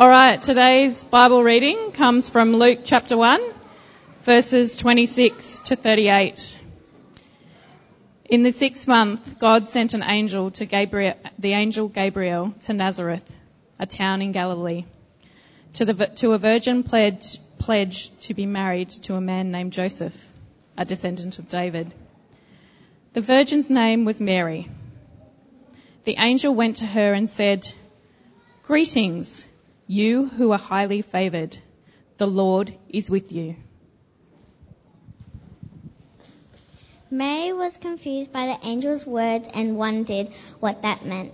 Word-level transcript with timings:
All 0.00 0.08
right, 0.08 0.40
today's 0.40 1.04
Bible 1.06 1.42
reading 1.42 1.90
comes 1.90 2.28
from 2.28 2.52
Luke 2.52 2.82
chapter 2.84 3.16
1, 3.16 3.40
verses 4.22 4.76
26 4.76 5.58
to 5.62 5.74
38. 5.74 6.56
In 8.26 8.44
the 8.44 8.52
sixth 8.52 8.86
month, 8.86 9.40
God 9.40 9.68
sent 9.68 9.94
an 9.94 10.04
angel 10.04 10.52
to 10.52 10.66
Gabriel, 10.66 11.14
the 11.40 11.54
angel 11.54 11.88
Gabriel 11.88 12.54
to 12.60 12.74
Nazareth, 12.74 13.34
a 13.80 13.86
town 13.86 14.22
in 14.22 14.30
Galilee, 14.30 14.84
to, 15.72 15.84
the, 15.84 16.06
to 16.06 16.30
a 16.30 16.38
virgin 16.38 16.84
pledged, 16.84 17.40
pledged 17.58 18.22
to 18.22 18.34
be 18.34 18.46
married 18.46 18.90
to 18.90 19.16
a 19.16 19.20
man 19.20 19.50
named 19.50 19.72
Joseph, 19.72 20.14
a 20.76 20.84
descendant 20.84 21.40
of 21.40 21.48
David. 21.48 21.92
The 23.14 23.20
virgin's 23.20 23.68
name 23.68 24.04
was 24.04 24.20
Mary. 24.20 24.68
The 26.04 26.18
angel 26.20 26.54
went 26.54 26.76
to 26.76 26.86
her 26.86 27.12
and 27.14 27.28
said, 27.28 27.66
Greetings, 28.62 29.48
you 29.88 30.26
who 30.26 30.52
are 30.52 30.58
highly 30.58 31.00
favored. 31.00 31.56
The 32.18 32.26
Lord 32.26 32.72
is 32.90 33.10
with 33.10 33.32
you. 33.32 33.56
Mary 37.10 37.54
was 37.54 37.78
confused 37.78 38.30
by 38.30 38.46
the 38.46 38.66
angel's 38.66 39.06
words 39.06 39.48
and 39.52 39.78
wondered 39.78 40.28
what 40.60 40.82
that 40.82 41.06
meant. 41.06 41.32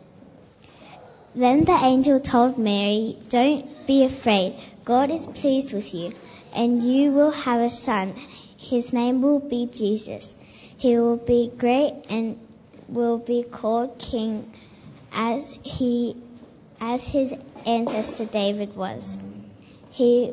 Then 1.35 1.65
the 1.65 1.73
angel 1.73 2.21
told 2.21 2.57
Mary, 2.57 3.19
Don't 3.29 3.85
be 3.89 4.05
afraid. 4.05 4.55
God 4.85 5.11
is 5.11 5.27
pleased 5.27 5.75
with 5.75 5.93
you, 5.93 6.13
and 6.55 6.81
you 6.81 7.11
will 7.11 7.33
have 7.33 7.61
a 7.61 7.71
son. 7.71 8.15
His 8.57 8.93
name 8.93 9.21
will 9.21 9.41
be 9.41 9.67
Jesus. 9.67 10.37
He 10.79 10.97
will 10.97 11.17
be 11.17 11.51
great 11.59 12.05
and 12.09 12.39
will 12.89 13.19
be 13.19 13.43
called 13.43 13.99
King 13.99 14.53
as 15.13 15.59
he 15.65 16.17
as 16.81 17.07
his 17.07 17.35
ancestor 17.67 18.25
David 18.27 18.77
was. 18.77 19.17
He 19.91 20.33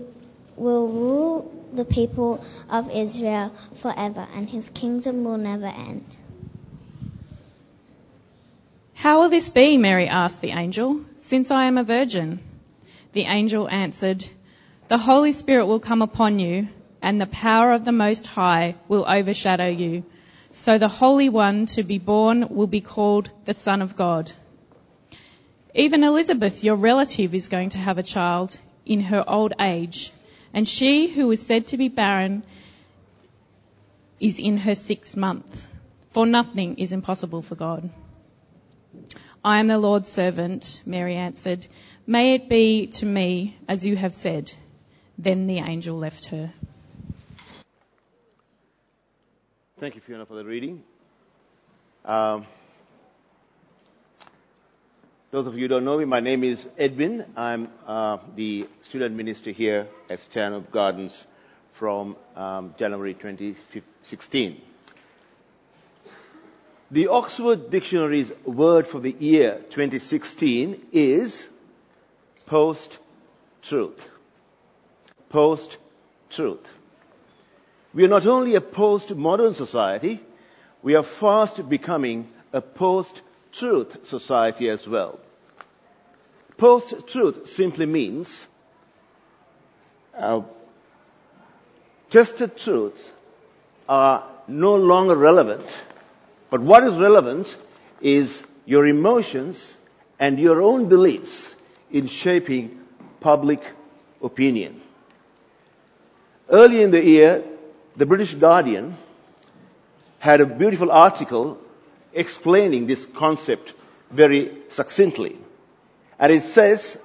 will 0.56 0.88
rule 0.88 1.52
the 1.74 1.86
people 1.86 2.44
of 2.70 2.90
Israel 2.92 3.54
forever, 3.76 4.28
and 4.36 4.50
his 4.50 4.70
kingdom 4.70 5.24
will 5.24 5.38
never 5.38 5.68
end. 5.68 6.06
How 8.94 9.22
will 9.22 9.30
this 9.30 9.50
be? 9.50 9.78
Mary 9.78 10.08
asked 10.08 10.42
the 10.42 10.52
angel, 10.52 11.02
since 11.18 11.50
I 11.50 11.66
am 11.66 11.78
a 11.78 11.84
virgin. 11.84 12.40
The 13.14 13.24
angel 13.24 13.68
answered, 13.68 14.24
The 14.90 14.98
Holy 14.98 15.32
Spirit 15.32 15.66
will 15.66 15.80
come 15.80 16.02
upon 16.02 16.40
you, 16.40 16.68
and 17.02 17.20
the 17.20 17.26
power 17.26 17.72
of 17.72 17.84
the 17.84 17.92
Most 17.92 18.28
High 18.28 18.76
will 18.88 19.06
overshadow 19.08 19.70
you. 19.70 20.04
So 20.52 20.78
the 20.78 20.88
Holy 20.88 21.30
One 21.30 21.66
to 21.78 21.84
be 21.84 21.98
born 21.98 22.48
will 22.50 22.68
be 22.68 22.82
called 22.82 23.32
the 23.46 23.54
Son 23.54 23.82
of 23.82 23.96
God. 23.96 24.32
Even 25.74 26.04
Elizabeth, 26.04 26.64
your 26.64 26.76
relative, 26.76 27.34
is 27.34 27.48
going 27.48 27.70
to 27.70 27.78
have 27.78 27.98
a 27.98 28.04
child 28.04 28.58
in 28.86 29.00
her 29.00 29.24
old 29.28 29.54
age, 29.60 30.12
and 30.54 30.68
she 30.68 31.08
who 31.08 31.28
was 31.28 31.46
said 31.46 31.68
to 31.68 31.78
be 31.78 31.88
barren 31.88 32.44
is 34.20 34.40
in 34.40 34.58
her 34.58 34.76
sixth 34.76 35.16
month. 35.16 35.68
For 36.12 36.26
nothing 36.26 36.78
is 36.78 36.92
impossible 36.92 37.42
for 37.42 37.56
God. 37.56 37.90
I 39.44 39.60
am 39.60 39.68
the 39.68 39.78
Lord's 39.78 40.10
servant, 40.10 40.82
Mary 40.86 41.16
answered. 41.16 41.66
May 42.06 42.36
it 42.36 42.50
be 42.50 42.88
to 42.88 43.06
me 43.06 43.56
as 43.68 43.86
you 43.86 43.96
have 43.96 44.14
said. 44.14 44.52
Then 45.18 45.48
the 45.48 45.60
angel 45.60 45.98
left 45.98 46.26
her. 46.26 46.54
Thank 49.80 49.96
you, 49.96 50.02
Fiona, 50.02 50.26
for 50.26 50.36
the 50.36 50.44
reading. 50.44 50.84
Um, 52.06 52.46
those 55.32 55.48
of 55.48 55.56
you 55.56 55.62
who 55.62 55.68
don't 55.70 55.86
know 55.86 55.98
me, 55.98 56.04
my 56.04 56.20
name 56.20 56.44
is 56.44 56.68
Edwin. 56.78 57.26
I'm 57.38 57.70
uh, 57.88 58.18
the 58.36 58.68
student 58.82 59.16
minister 59.16 59.52
here 59.52 59.88
at 60.10 60.20
Stanhope 60.20 60.70
Gardens 60.72 61.26
from 61.72 62.18
um, 62.36 62.76
January 62.78 63.14
2016. 63.14 64.62
The 66.92 67.08
Oxford 67.08 67.70
Dictionary's 67.72 68.34
word 68.44 68.88
for 68.88 69.00
the 69.00 69.16
year 69.18 69.62
2016 69.70 70.88
is 70.92 71.48
post-truth. 72.46 74.10
Post-truth. 75.30 76.68
We 77.94 78.04
are 78.04 78.10
not 78.10 78.28
only 78.28 78.56
a 78.56 78.62
post-modern 78.62 79.54
society, 79.54 80.20
we 80.84 80.96
are 80.96 81.04
fast 81.04 81.70
becoming 81.70 82.28
a 82.52 82.60
post 82.60 83.22
truth 83.52 84.06
society 84.06 84.70
as 84.70 84.88
well. 84.88 85.20
Post 86.58 87.08
truth 87.08 87.48
simply 87.48 87.86
means 87.86 88.48
uh, 90.18 90.42
tested 92.10 92.58
truths 92.58 93.12
are 93.88 94.24
no 94.48 94.76
longer 94.76 95.16
relevant, 95.16 95.84
but 96.50 96.62
what 96.62 96.84
is 96.84 96.94
relevant 96.96 97.56
is 98.02 98.44
your 98.66 98.86
emotions 98.86 99.76
and 100.20 100.40
your 100.40 100.62
own 100.62 100.88
beliefs 100.88 101.56
in 101.92 102.08
shaping 102.08 102.80
public 103.20 103.64
opinion. 104.22 104.82
Early 106.50 106.84
in 106.84 106.92
the 106.92 107.04
year, 107.04 107.44
the 107.96 108.06
British 108.06 108.34
Guardian 108.34 108.98
had 110.20 110.42
a 110.42 110.46
beautiful 110.46 110.92
article 110.92 111.58
explaining 112.14 112.88
this 112.88 113.06
concept 113.06 113.74
very 114.10 114.52
succinctly. 114.70 115.38
And 116.20 116.32
it 116.32 116.44
says, 116.44 117.00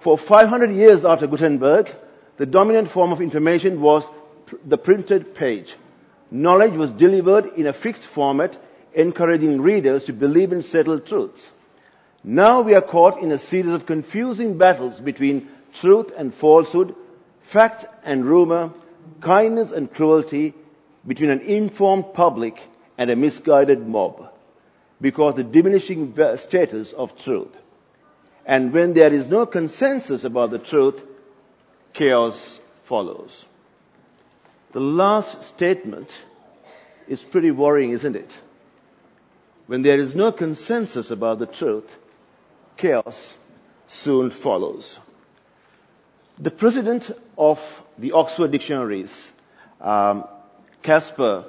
for 0.00 0.18
500 0.18 0.70
years 0.70 1.04
after 1.04 1.26
Gutenberg, 1.26 1.90
the 2.36 2.46
dominant 2.46 2.90
form 2.90 3.12
of 3.12 3.20
information 3.20 3.80
was 3.80 4.08
the 4.64 4.78
printed 4.78 5.34
page. 5.34 5.74
Knowledge 6.30 6.74
was 6.74 6.90
delivered 6.92 7.46
in 7.56 7.66
a 7.66 7.72
fixed 7.72 8.04
format, 8.04 8.58
encouraging 8.94 9.60
readers 9.60 10.04
to 10.04 10.12
believe 10.12 10.52
in 10.52 10.62
settled 10.62 11.06
truths. 11.06 11.52
Now 12.22 12.62
we 12.62 12.74
are 12.74 12.82
caught 12.82 13.22
in 13.22 13.30
a 13.30 13.38
series 13.38 13.72
of 13.72 13.86
confusing 13.86 14.58
battles 14.58 15.00
between 15.00 15.48
truth 15.74 16.10
and 16.16 16.34
falsehood, 16.34 16.94
fact 17.42 17.84
and 18.04 18.24
rumor, 18.24 18.72
kindness 19.20 19.70
and 19.70 19.92
cruelty, 19.92 20.52
between 21.06 21.30
an 21.30 21.40
informed 21.40 22.12
public 22.14 22.68
and 22.98 23.10
a 23.10 23.16
misguided 23.16 23.86
mob 23.86 24.32
because 25.00 25.34
the 25.34 25.44
diminishing 25.44 26.14
status 26.36 26.92
of 26.92 27.16
truth. 27.22 27.54
And 28.46 28.72
when 28.72 28.94
there 28.94 29.12
is 29.12 29.28
no 29.28 29.44
consensus 29.44 30.24
about 30.24 30.50
the 30.50 30.58
truth, 30.58 31.04
chaos 31.92 32.60
follows. 32.84 33.44
The 34.72 34.80
last 34.80 35.42
statement 35.42 36.22
is 37.08 37.22
pretty 37.22 37.50
worrying, 37.50 37.90
isn't 37.90 38.16
it? 38.16 38.40
When 39.66 39.82
there 39.82 39.98
is 39.98 40.14
no 40.14 40.32
consensus 40.32 41.10
about 41.10 41.38
the 41.38 41.46
truth, 41.46 41.96
chaos 42.76 43.36
soon 43.86 44.30
follows. 44.30 44.98
The 46.38 46.50
president 46.50 47.10
of 47.36 47.58
the 47.98 48.12
Oxford 48.12 48.52
Dictionaries, 48.52 49.32
um, 49.80 50.24
Casper 50.82 51.46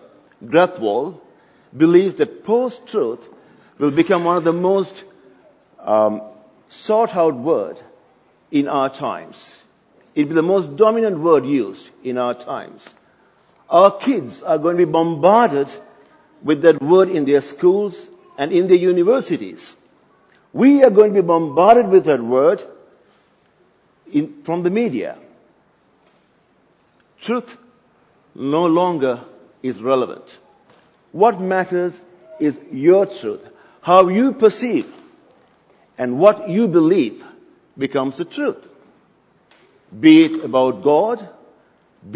believes 1.76 2.16
that 2.16 2.46
post-truth 2.46 3.28
will 3.78 3.92
become 3.92 4.24
one 4.24 4.38
of 4.38 4.44
the 4.44 4.54
most 4.54 5.04
um, 5.80 6.22
sought 6.70 7.16
out 7.16 7.36
word 7.36 7.82
in 8.52 8.68
our 8.68 8.90
times. 8.90 9.56
It 10.16 10.24
will 10.24 10.30
be 10.30 10.36
the 10.36 10.42
most 10.42 10.76
dominant 10.76 11.20
word 11.20 11.46
used 11.46 11.90
in 12.04 12.18
our 12.18 12.34
times. 12.34 12.94
Our 13.70 13.92
kids 13.92 14.42
are 14.42 14.58
going 14.58 14.78
to 14.78 14.86
be 14.86 14.92
bombarded 14.92 15.70
with 16.42 16.62
that 16.62 16.82
word 16.82 17.10
in 17.10 17.26
their 17.26 17.42
schools 17.42 18.10
and 18.38 18.52
in 18.52 18.68
their 18.68 18.78
universities. 18.78 19.76
We 20.54 20.84
are 20.84 20.90
going 20.90 21.14
to 21.14 21.22
be 21.22 21.28
bombarded 21.28 21.88
with 21.90 22.06
that 22.06 22.22
word 22.22 22.64
in, 24.12 24.44
from 24.44 24.64
the 24.64 24.70
media. 24.70 25.18
Truth 27.22 27.58
no 28.34 28.68
longer 28.68 29.22
is 29.62 29.82
relevant. 29.82 30.38
What 31.18 31.40
matters 31.42 32.00
is 32.40 32.60
your 32.72 33.08
truth. 33.08 33.42
How 33.82 34.08
you 34.08 34.34
perceive 34.34 34.88
and 35.98 36.20
what 36.20 36.48
you 36.48 36.68
believe 36.68 37.26
becomes 37.76 38.18
the 38.18 38.26
truth. 38.26 38.70
Be 40.00 40.26
it 40.26 40.44
about 40.44 40.84
God, 40.84 41.28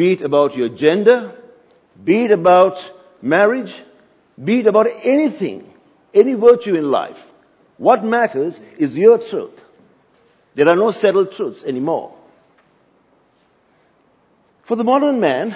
be 0.02 0.12
it 0.12 0.22
about 0.22 0.56
your 0.56 0.70
gender, 0.70 1.32
be 2.04 2.26
it 2.26 2.32
about 2.32 2.78
marriage, 3.24 3.74
be 4.52 4.60
it 4.60 4.68
about 4.68 4.86
anything, 5.02 5.64
any 6.14 6.36
virtue 6.36 6.76
in 6.76 6.92
life. 6.92 7.26
What 7.78 8.04
matters 8.04 8.62
is 8.78 8.96
your 8.96 9.18
truth. 9.18 9.66
There 10.54 10.70
are 10.70 10.76
no 10.76 10.92
settled 10.92 11.32
truths 11.32 11.64
anymore. 11.64 12.14
For 14.62 14.76
the 14.76 14.84
modern 14.84 15.20
man, 15.20 15.56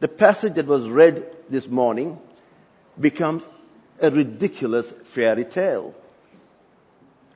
the 0.00 0.08
passage 0.08 0.54
that 0.54 0.66
was 0.66 0.88
read 0.88 1.26
this 1.50 1.68
morning 1.68 2.18
becomes 3.00 3.46
a 4.00 4.10
ridiculous 4.10 4.92
fairy 5.12 5.44
tale. 5.44 5.94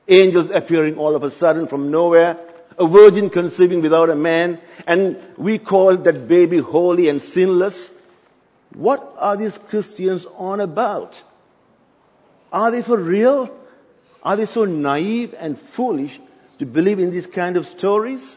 Angels 0.07 0.49
appearing 0.49 0.97
all 0.97 1.15
of 1.15 1.23
a 1.23 1.29
sudden 1.29 1.67
from 1.67 1.91
nowhere, 1.91 2.37
a 2.77 2.87
virgin 2.87 3.29
conceiving 3.29 3.81
without 3.81 4.09
a 4.09 4.15
man, 4.15 4.59
and 4.85 5.17
we 5.37 5.59
call 5.59 5.95
that 5.97 6.27
baby 6.27 6.57
holy 6.57 7.07
and 7.07 7.21
sinless. 7.21 7.89
What 8.73 9.15
are 9.17 9.37
these 9.37 9.57
Christians 9.57 10.25
on 10.37 10.59
about? 10.59 11.21
Are 12.51 12.71
they 12.71 12.81
for 12.81 12.97
real? 12.97 13.55
Are 14.21 14.35
they 14.35 14.45
so 14.45 14.65
naive 14.65 15.35
and 15.37 15.59
foolish 15.59 16.19
to 16.59 16.65
believe 16.65 16.99
in 16.99 17.11
these 17.11 17.27
kind 17.27 17.57
of 17.57 17.67
stories? 17.67 18.35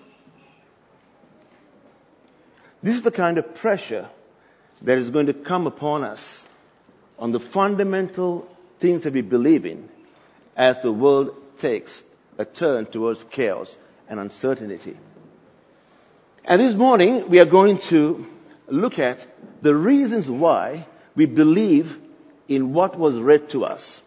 This 2.83 2.97
is 2.97 3.03
the 3.03 3.11
kind 3.11 3.39
of 3.39 3.55
pressure 3.57 4.09
that 4.83 4.99
is 4.99 5.11
going 5.11 5.27
to 5.27 5.35
come 5.35 5.67
upon 5.67 6.05
us 6.05 6.47
on 7.19 7.33
the 7.33 7.41
fundamental 7.41 8.49
things 8.79 9.03
that 9.03 9.13
we 9.13 9.23
believe 9.23 9.67
in 9.67 9.89
as 10.57 10.81
the 10.83 10.93
world 10.93 11.35
takes 11.59 12.03
a 12.39 12.45
turn 12.45 12.87
towards 12.87 13.25
chaos 13.25 13.77
and 14.09 14.21
uncertainty. 14.21 14.97
And 16.45 16.61
this 16.61 16.75
morning 16.75 17.29
we 17.29 17.41
are 17.41 17.47
going 17.47 17.79
to 17.91 18.27
look 18.69 18.99
at 18.99 19.27
the 19.63 19.75
reasons 19.75 20.29
why 20.29 20.87
we 21.15 21.27
believe 21.27 21.99
in 22.49 22.73
what 22.73 22.99
was 22.99 23.17
read 23.17 23.49
to 23.51 23.65
us. 23.65 24.03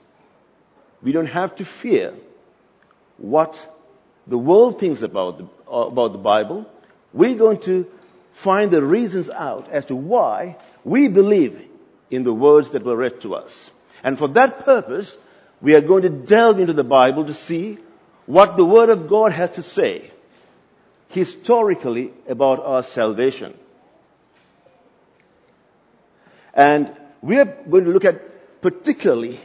We 1.02 1.12
don't 1.12 1.28
have 1.28 1.56
to 1.58 1.66
fear 1.66 2.14
what 3.18 3.54
the 4.28 4.38
world 4.38 4.80
thinks 4.80 5.02
about 5.02 5.38
the, 5.40 5.72
about 5.72 6.12
the 6.12 6.18
Bible. 6.20 6.70
We're 7.14 7.36
going 7.36 7.60
to 7.62 7.88
find 8.34 8.72
the 8.72 8.82
reasons 8.82 9.30
out 9.30 9.70
as 9.70 9.86
to 9.86 9.96
why 9.96 10.58
we 10.84 11.08
believe 11.08 11.69
in 12.10 12.24
the 12.24 12.34
words 12.34 12.72
that 12.72 12.84
were 12.84 12.96
read 12.96 13.22
to 13.22 13.36
us. 13.36 13.72
And 14.04 14.18
for 14.18 14.28
that 14.30 14.66
purpose, 14.66 15.18
we 15.62 15.76
are 15.76 15.82
going 15.82 16.04
to 16.04 16.10
delve 16.10 16.60
into 16.60 16.74
the 16.74 16.84
Bible 16.84 17.26
to 17.26 17.34
see 17.34 17.78
what 18.26 18.58
the 18.58 18.66
Word 18.66 18.90
of 18.90 19.10
God 19.10 19.32
has 19.32 19.52
to 19.52 19.64
say 19.64 20.12
historically 21.10 22.14
about 22.28 22.64
our 22.64 22.84
salvation. 22.84 23.54
And 26.54 26.96
we 27.22 27.38
are 27.38 27.46
going 27.46 27.86
to 27.86 27.92
look 27.92 28.06
at 28.06 28.62
particularly 28.62 29.40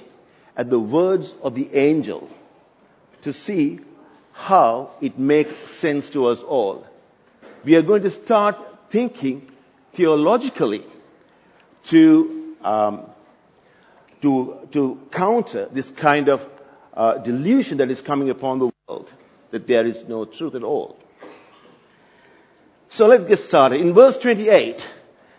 at 0.57 0.71
the 0.71 0.79
words 0.79 1.35
of 1.43 1.55
the 1.55 1.75
angel 1.75 2.29
to 3.23 3.33
see 3.33 3.81
how 4.33 4.91
it 5.01 5.19
makes 5.19 5.55
sense 5.71 6.11
to 6.11 6.27
us 6.27 6.43
all. 6.43 6.87
We 7.65 7.77
are 7.77 7.83
going 7.83 8.03
to 8.03 8.11
start 8.11 8.59
thinking 8.91 9.51
theologically 9.95 10.85
to, 11.85 12.44
um, 12.65 13.03
to, 14.23 14.69
to 14.73 15.01
counter 15.11 15.69
this 15.71 15.91
kind 15.91 16.29
of 16.29 16.49
uh, 16.95 17.19
delusion 17.19 17.79
that 17.79 17.91
is 17.91 18.01
coming 18.01 18.31
upon 18.31 18.59
the 18.59 18.71
world, 18.89 19.13
that 19.51 19.67
there 19.67 19.87
is 19.87 20.05
no 20.09 20.25
truth 20.25 20.55
at 20.55 20.63
all. 20.63 20.99
So 22.89 23.07
let's 23.07 23.25
get 23.25 23.39
started. 23.39 23.81
In 23.81 23.93
verse 23.93 24.17
28, 24.19 24.89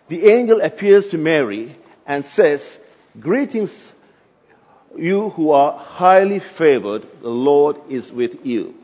the 0.08 0.26
angel 0.26 0.60
appears 0.60 1.08
to 1.08 1.18
Mary 1.18 1.74
and 2.06 2.24
says, 2.24 2.78
Greetings, 3.18 3.92
you 4.96 5.30
who 5.30 5.50
are 5.52 5.78
highly 5.78 6.38
favored, 6.38 7.06
the 7.22 7.30
Lord 7.30 7.76
is 7.88 8.12
with 8.12 8.44
you. 8.44 8.74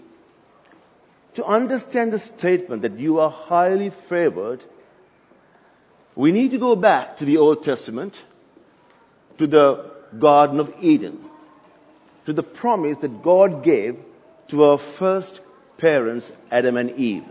To 1.34 1.44
understand 1.44 2.12
the 2.12 2.18
statement 2.18 2.82
that 2.82 2.98
you 2.98 3.20
are 3.20 3.30
highly 3.30 3.90
favored, 3.90 4.64
we 6.14 6.32
need 6.32 6.50
to 6.50 6.58
go 6.58 6.76
back 6.76 7.18
to 7.18 7.24
the 7.24 7.38
Old 7.38 7.62
Testament, 7.62 8.22
to 9.42 9.48
the 9.48 9.90
Garden 10.16 10.60
of 10.60 10.72
Eden, 10.80 11.18
to 12.26 12.32
the 12.32 12.44
promise 12.44 12.98
that 12.98 13.22
God 13.24 13.64
gave 13.64 13.98
to 14.48 14.62
our 14.62 14.78
first 14.78 15.40
parents, 15.78 16.30
Adam 16.52 16.76
and 16.76 16.90
Eve. 16.92 17.24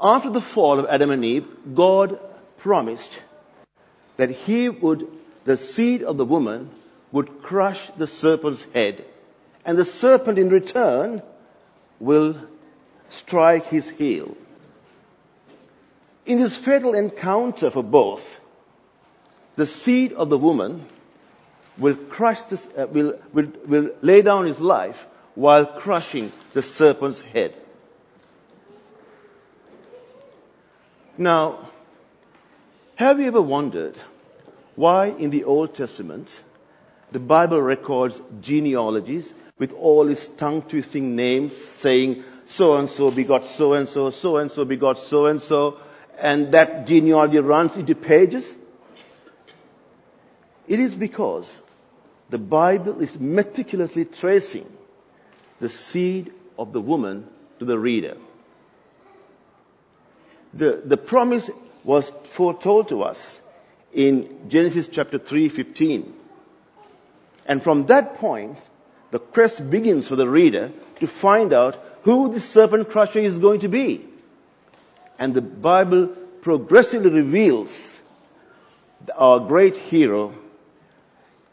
After 0.00 0.30
the 0.30 0.40
fall 0.40 0.78
of 0.78 0.86
Adam 0.86 1.10
and 1.10 1.22
Eve, 1.22 1.46
God 1.74 2.18
promised 2.56 3.20
that 4.16 4.30
He 4.30 4.70
would, 4.70 5.06
the 5.44 5.58
seed 5.58 6.02
of 6.02 6.16
the 6.16 6.24
woman 6.24 6.70
would 7.12 7.42
crush 7.42 7.86
the 7.98 8.06
serpent's 8.06 8.64
head, 8.72 9.04
and 9.66 9.76
the 9.76 9.84
serpent 9.84 10.38
in 10.38 10.48
return 10.48 11.20
will 11.98 12.36
strike 13.10 13.66
his 13.66 13.86
heel. 13.86 14.34
In 16.24 16.40
this 16.40 16.56
fatal 16.56 16.94
encounter 16.94 17.70
for 17.70 17.82
both, 17.82 18.29
the 19.60 19.66
seed 19.66 20.14
of 20.14 20.30
the 20.30 20.38
woman 20.38 20.86
will 21.76 21.94
crush 21.94 22.42
this, 22.44 22.66
uh, 22.78 22.86
will, 22.86 23.18
will, 23.34 23.48
will 23.66 23.90
lay 24.00 24.22
down 24.22 24.46
his 24.46 24.58
life 24.58 25.06
while 25.34 25.66
crushing 25.66 26.32
the 26.54 26.62
serpent's 26.62 27.20
head. 27.20 27.52
Now, 31.18 31.68
have 32.94 33.20
you 33.20 33.26
ever 33.26 33.42
wondered 33.42 33.98
why 34.76 35.08
in 35.08 35.28
the 35.28 35.44
Old 35.44 35.74
Testament 35.74 36.42
the 37.12 37.20
Bible 37.20 37.60
records 37.60 38.18
genealogies 38.40 39.30
with 39.58 39.74
all 39.74 40.08
its 40.08 40.26
tongue 40.26 40.62
twisting 40.62 41.16
names 41.16 41.54
saying 41.54 42.24
so 42.46 42.76
and 42.76 42.88
so 42.88 43.10
begot 43.10 43.44
so 43.44 43.74
and 43.74 43.86
so, 43.86 44.08
so 44.08 44.38
and 44.38 44.50
so 44.50 44.64
begot 44.64 44.98
so 44.98 45.26
and 45.26 45.42
so, 45.42 45.76
and 46.18 46.52
that 46.52 46.86
genealogy 46.86 47.40
runs 47.40 47.76
into 47.76 47.94
pages? 47.94 48.56
It 50.70 50.78
is 50.78 50.94
because 50.94 51.60
the 52.30 52.38
Bible 52.38 53.02
is 53.02 53.18
meticulously 53.18 54.04
tracing 54.04 54.66
the 55.58 55.68
seed 55.68 56.32
of 56.56 56.72
the 56.72 56.80
woman 56.80 57.26
to 57.58 57.64
the 57.64 57.76
reader. 57.76 58.16
The, 60.54 60.80
the 60.84 60.96
promise 60.96 61.50
was 61.82 62.10
foretold 62.36 62.90
to 62.90 63.02
us 63.02 63.40
in 63.92 64.48
Genesis 64.48 64.86
chapter 64.86 65.18
3:15. 65.18 66.12
And 67.46 67.64
from 67.64 67.86
that 67.86 68.18
point, 68.18 68.56
the 69.10 69.18
quest 69.18 69.68
begins 69.70 70.06
for 70.06 70.14
the 70.14 70.28
reader 70.28 70.70
to 71.00 71.08
find 71.08 71.52
out 71.52 71.82
who 72.04 72.32
the 72.32 72.38
serpent 72.38 72.90
crusher 72.90 73.18
is 73.18 73.40
going 73.40 73.60
to 73.60 73.68
be. 73.68 74.06
And 75.18 75.34
the 75.34 75.42
Bible 75.42 76.06
progressively 76.42 77.10
reveals 77.10 77.98
our 79.16 79.40
great 79.40 79.74
hero 79.76 80.32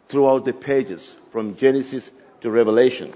throughout 0.09 0.45
the 0.45 0.53
pages 0.53 1.15
from 1.31 1.57
Genesis 1.57 2.09
to 2.41 2.49
Revelation. 2.49 3.13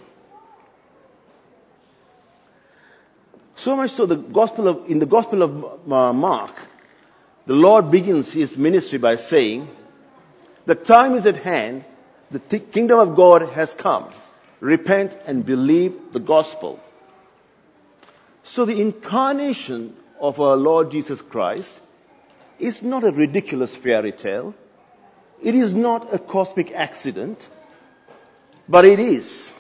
So 3.56 3.76
much 3.76 3.92
so 3.92 4.06
the 4.06 4.16
gospel 4.16 4.68
of, 4.68 4.90
in 4.90 5.00
the 5.00 5.06
gospel 5.06 5.44
of 5.44 5.92
uh, 5.92 6.14
Mark, 6.14 6.56
the 7.46 7.54
Lord 7.56 7.92
begins 7.92 8.32
his 8.34 8.58
ministry 8.58 8.98
by 8.98 9.16
saying, 9.16 9.70
the 10.66 10.76
time 10.76 11.16
is 11.16 11.26
at 11.26 11.38
hand, 11.38 11.86
the 12.30 12.40
th- 12.40 12.72
kingdom 12.72 13.00
of 13.00 13.16
God 13.16 13.50
has 13.54 13.74
come. 13.74 14.10
Repent 14.60 15.18
and 15.26 15.46
believe 15.46 16.14
the 16.14 16.20
gospel. 16.20 16.80
So 18.44 18.66
the 18.66 18.80
incarnation 18.80 19.96
of 20.20 20.40
our 20.40 20.56
Lord 20.56 20.92
Jesus 20.92 21.22
Christ 21.22 21.80
is 22.60 22.82
not 22.82 23.04
a 23.04 23.12
ridiculous 23.12 23.76
fairy 23.76 24.12
tale. 24.12 24.54
It 25.42 25.56
is 25.56 25.74
not 25.74 26.14
a 26.14 26.20
cosmic 26.20 26.72
accident, 26.72 27.48
but 28.70 28.86
it 28.86 29.00
is 29.00 29.52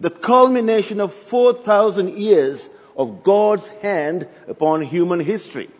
the 0.00 0.10
culmination 0.10 1.00
of 1.00 1.12
4,000 1.12 2.16
years 2.16 2.68
of 2.96 3.22
God's 3.22 3.66
hand 3.66 4.26
upon 4.48 4.80
human 4.82 5.20
history. 5.20 5.70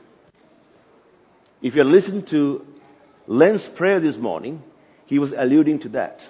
If 1.63 1.75
you 1.75 1.85
listen 1.85 2.23
to 2.27 2.67
Len's 3.27 3.67
prayer 3.67 4.01
this 4.01 4.17
morning, 4.17 4.63
he 5.07 5.19
was 5.19 5.33
alluding 5.33 5.81
to 5.81 5.89
that. 5.91 6.29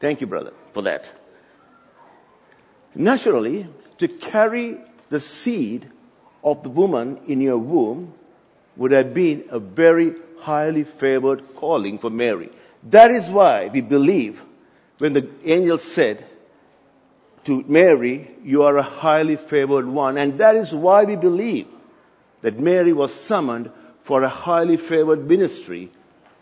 Thank 0.00 0.20
you, 0.20 0.26
brother, 0.26 0.52
for 0.72 0.82
that. 0.82 1.10
Naturally, 2.94 3.66
to 3.98 4.08
carry 4.08 4.78
the 5.10 5.20
seed 5.20 5.90
of 6.42 6.62
the 6.62 6.68
woman 6.68 7.18
in 7.26 7.40
your 7.40 7.58
womb 7.58 8.14
would 8.76 8.92
have 8.92 9.12
been 9.12 9.44
a 9.50 9.58
very 9.58 10.14
highly 10.42 10.84
favored 10.84 11.56
calling 11.56 11.98
for 11.98 12.10
Mary. 12.10 12.50
That 12.84 13.10
is 13.10 13.28
why 13.28 13.68
we 13.68 13.80
believe 13.80 14.42
when 14.98 15.12
the 15.12 15.28
angel 15.44 15.78
said 15.78 16.24
to 17.44 17.64
Mary, 17.66 18.30
you 18.44 18.64
are 18.64 18.76
a 18.76 18.82
highly 18.82 19.36
favored 19.36 19.86
one. 19.86 20.18
And 20.18 20.38
that 20.38 20.56
is 20.56 20.72
why 20.72 21.04
we 21.04 21.16
believe 21.16 21.66
that 22.42 22.58
Mary 22.58 22.92
was 22.92 23.14
summoned 23.14 23.70
for 24.02 24.22
a 24.22 24.28
highly 24.28 24.76
favored 24.76 25.26
ministry 25.26 25.90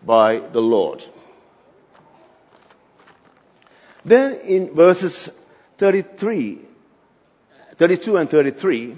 by 0.05 0.39
the 0.39 0.61
Lord. 0.61 1.05
Then 4.05 4.35
in 4.35 4.75
verses 4.75 5.29
33, 5.79 6.61
32 7.77 8.17
and 8.17 8.31
33, 8.31 8.97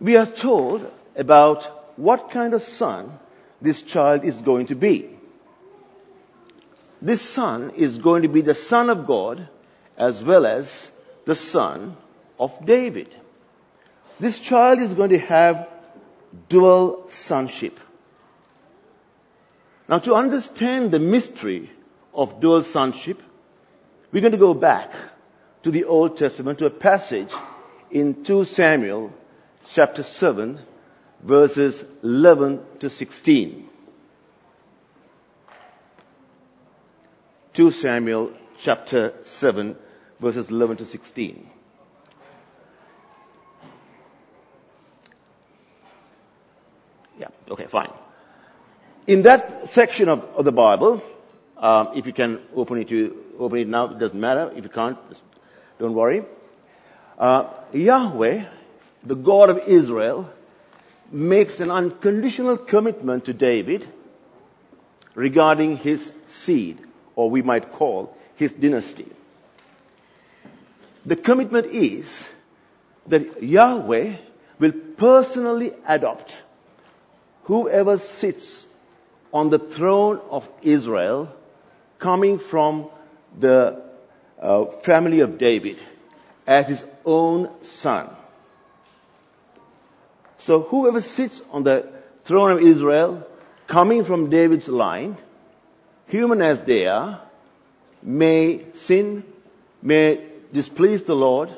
we 0.00 0.16
are 0.16 0.26
told 0.26 0.90
about 1.16 1.98
what 1.98 2.30
kind 2.30 2.54
of 2.54 2.62
son 2.62 3.18
this 3.60 3.82
child 3.82 4.24
is 4.24 4.36
going 4.36 4.66
to 4.66 4.74
be. 4.74 5.10
This 7.00 7.22
son 7.22 7.72
is 7.76 7.98
going 7.98 8.22
to 8.22 8.28
be 8.28 8.40
the 8.40 8.54
son 8.54 8.90
of 8.90 9.06
God 9.06 9.48
as 9.96 10.22
well 10.22 10.46
as 10.46 10.90
the 11.24 11.34
son 11.34 11.96
of 12.38 12.64
David. 12.64 13.14
This 14.18 14.38
child 14.38 14.80
is 14.80 14.94
going 14.94 15.10
to 15.10 15.18
have 15.18 15.68
dual 16.48 17.04
sonship. 17.08 17.78
Now 19.88 19.98
to 19.98 20.14
understand 20.14 20.90
the 20.90 20.98
mystery 20.98 21.70
of 22.14 22.40
dual 22.40 22.62
sonship, 22.62 23.22
we're 24.12 24.20
going 24.20 24.32
to 24.32 24.38
go 24.38 24.54
back 24.54 24.92
to 25.64 25.70
the 25.70 25.84
Old 25.84 26.16
Testament 26.16 26.58
to 26.60 26.66
a 26.66 26.70
passage 26.70 27.32
in 27.90 28.24
2 28.24 28.44
Samuel 28.44 29.12
chapter 29.70 30.02
7 30.02 30.58
verses 31.24 31.82
11 32.02 32.60
to 32.80 32.90
16. 32.90 33.68
2 37.54 37.70
Samuel 37.70 38.32
chapter 38.58 39.14
7 39.22 39.76
verses 40.20 40.50
11 40.50 40.78
to 40.78 40.86
16. 40.86 41.50
Yeah, 47.18 47.28
okay, 47.50 47.66
fine. 47.66 47.90
In 49.06 49.22
that 49.22 49.70
section 49.70 50.08
of, 50.08 50.24
of 50.36 50.44
the 50.44 50.52
Bible, 50.52 51.02
um, 51.56 51.90
if 51.94 52.06
you 52.06 52.12
can 52.12 52.40
open 52.54 52.78
it, 52.78 52.88
to, 52.88 53.16
open 53.38 53.58
it 53.60 53.68
now, 53.68 53.90
it 53.90 53.98
doesn't 53.98 54.18
matter. 54.18 54.52
If 54.54 54.64
you 54.64 54.70
can't, 54.70 54.98
don't 55.78 55.94
worry. 55.94 56.24
Uh, 57.18 57.48
Yahweh, 57.72 58.44
the 59.04 59.14
God 59.14 59.50
of 59.50 59.68
Israel, 59.68 60.30
makes 61.14 61.60
an 61.60 61.70
unconditional 61.70 62.56
commitment 62.56 63.26
to 63.26 63.32
David 63.32 63.86
regarding 65.14 65.76
his 65.76 66.12
seed, 66.26 66.78
or 67.14 67.30
we 67.30 67.42
might 67.42 67.72
call 67.72 68.16
his 68.34 68.52
dynasty. 68.52 69.06
The 71.06 71.16
commitment 71.16 71.66
is 71.66 72.28
that 73.06 73.42
Yahweh 73.42 74.16
will 74.58 74.72
personally 74.96 75.72
adopt 75.86 76.42
whoever 77.44 77.96
sits 77.98 78.66
on 79.32 79.50
the 79.50 79.58
throne 79.58 80.20
of 80.30 80.48
Israel 80.62 81.32
coming 81.98 82.38
from 82.38 82.88
the 83.38 83.82
uh, 84.40 84.64
family 84.82 85.20
of 85.20 85.38
David 85.38 85.78
as 86.46 86.68
his 86.68 86.84
own 87.04 87.50
son. 87.62 88.08
So 90.44 90.60
whoever 90.60 91.00
sits 91.00 91.40
on 91.52 91.62
the 91.62 91.88
throne 92.24 92.50
of 92.52 92.60
Israel 92.60 93.26
coming 93.66 94.04
from 94.04 94.28
David's 94.28 94.68
line, 94.68 95.16
human 96.06 96.42
as 96.42 96.60
they 96.60 96.86
are, 96.86 97.22
may 98.02 98.60
sin, 98.74 99.24
may 99.80 100.22
displease 100.52 101.02
the 101.04 101.16
Lord, 101.16 101.48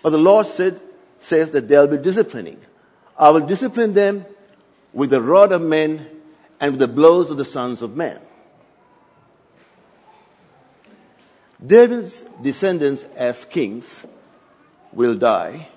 but 0.00 0.10
the 0.10 0.18
Lord 0.18 0.46
said, 0.46 0.80
says 1.18 1.50
that 1.50 1.66
they'll 1.66 1.88
be 1.88 1.98
disciplining. 1.98 2.60
I 3.18 3.30
will 3.30 3.40
discipline 3.40 3.94
them 3.94 4.24
with 4.92 5.10
the 5.10 5.20
rod 5.20 5.50
of 5.50 5.60
men 5.60 6.06
and 6.60 6.74
with 6.74 6.80
the 6.80 6.86
blows 6.86 7.30
of 7.30 7.36
the 7.36 7.44
sons 7.44 7.82
of 7.82 7.96
men. 7.96 8.20
David's 11.66 12.24
descendants 12.40 13.04
as 13.16 13.44
kings 13.44 14.06
will 14.92 15.16
die, 15.16 15.68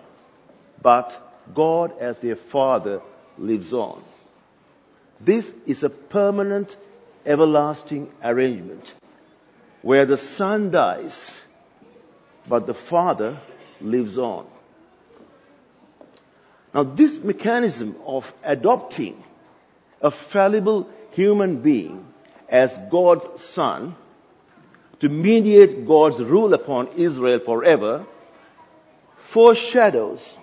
but 0.84 1.20
God 1.54 1.98
as 2.00 2.20
their 2.20 2.36
father 2.36 3.02
lives 3.38 3.74
on. 3.74 4.02
This 5.20 5.52
is 5.66 5.84
a 5.84 5.90
permanent, 5.90 6.76
everlasting 7.26 8.12
arrangement 8.24 8.94
where 9.82 10.06
the 10.06 10.18
son 10.18 10.72
dies, 10.72 11.42
but 12.48 12.68
the 12.68 12.74
father 12.74 13.38
lives 13.82 14.18
on. 14.18 14.46
Now 16.74 16.84
this 16.84 17.24
mechanism 17.24 17.96
of 18.06 18.34
adopting 18.44 19.22
a 20.02 20.12
fallible 20.12 20.90
human 21.12 21.62
being 21.62 22.06
as 22.50 22.78
God's 22.90 23.42
son 23.42 23.96
to 25.00 25.10
mediate 25.10 25.86
God's 25.86 26.22
rule 26.22 26.54
upon 26.54 26.88
Israel 26.96 27.40
forever 27.40 28.06
foreshadows 29.18 30.38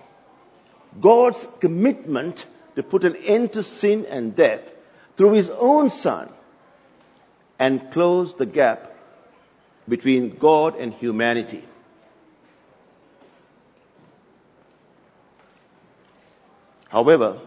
God's 0.99 1.45
commitment 1.59 2.45
to 2.75 2.83
put 2.83 3.03
an 3.03 3.15
end 3.15 3.53
to 3.53 3.63
sin 3.63 4.05
and 4.09 4.35
death 4.35 4.61
through 5.17 5.33
his 5.33 5.49
own 5.49 5.89
son 5.89 6.31
and 7.59 7.91
close 7.91 8.33
the 8.35 8.45
gap 8.45 8.93
between 9.87 10.37
God 10.37 10.75
and 10.75 10.93
humanity. 10.93 11.63
However, 16.89 17.39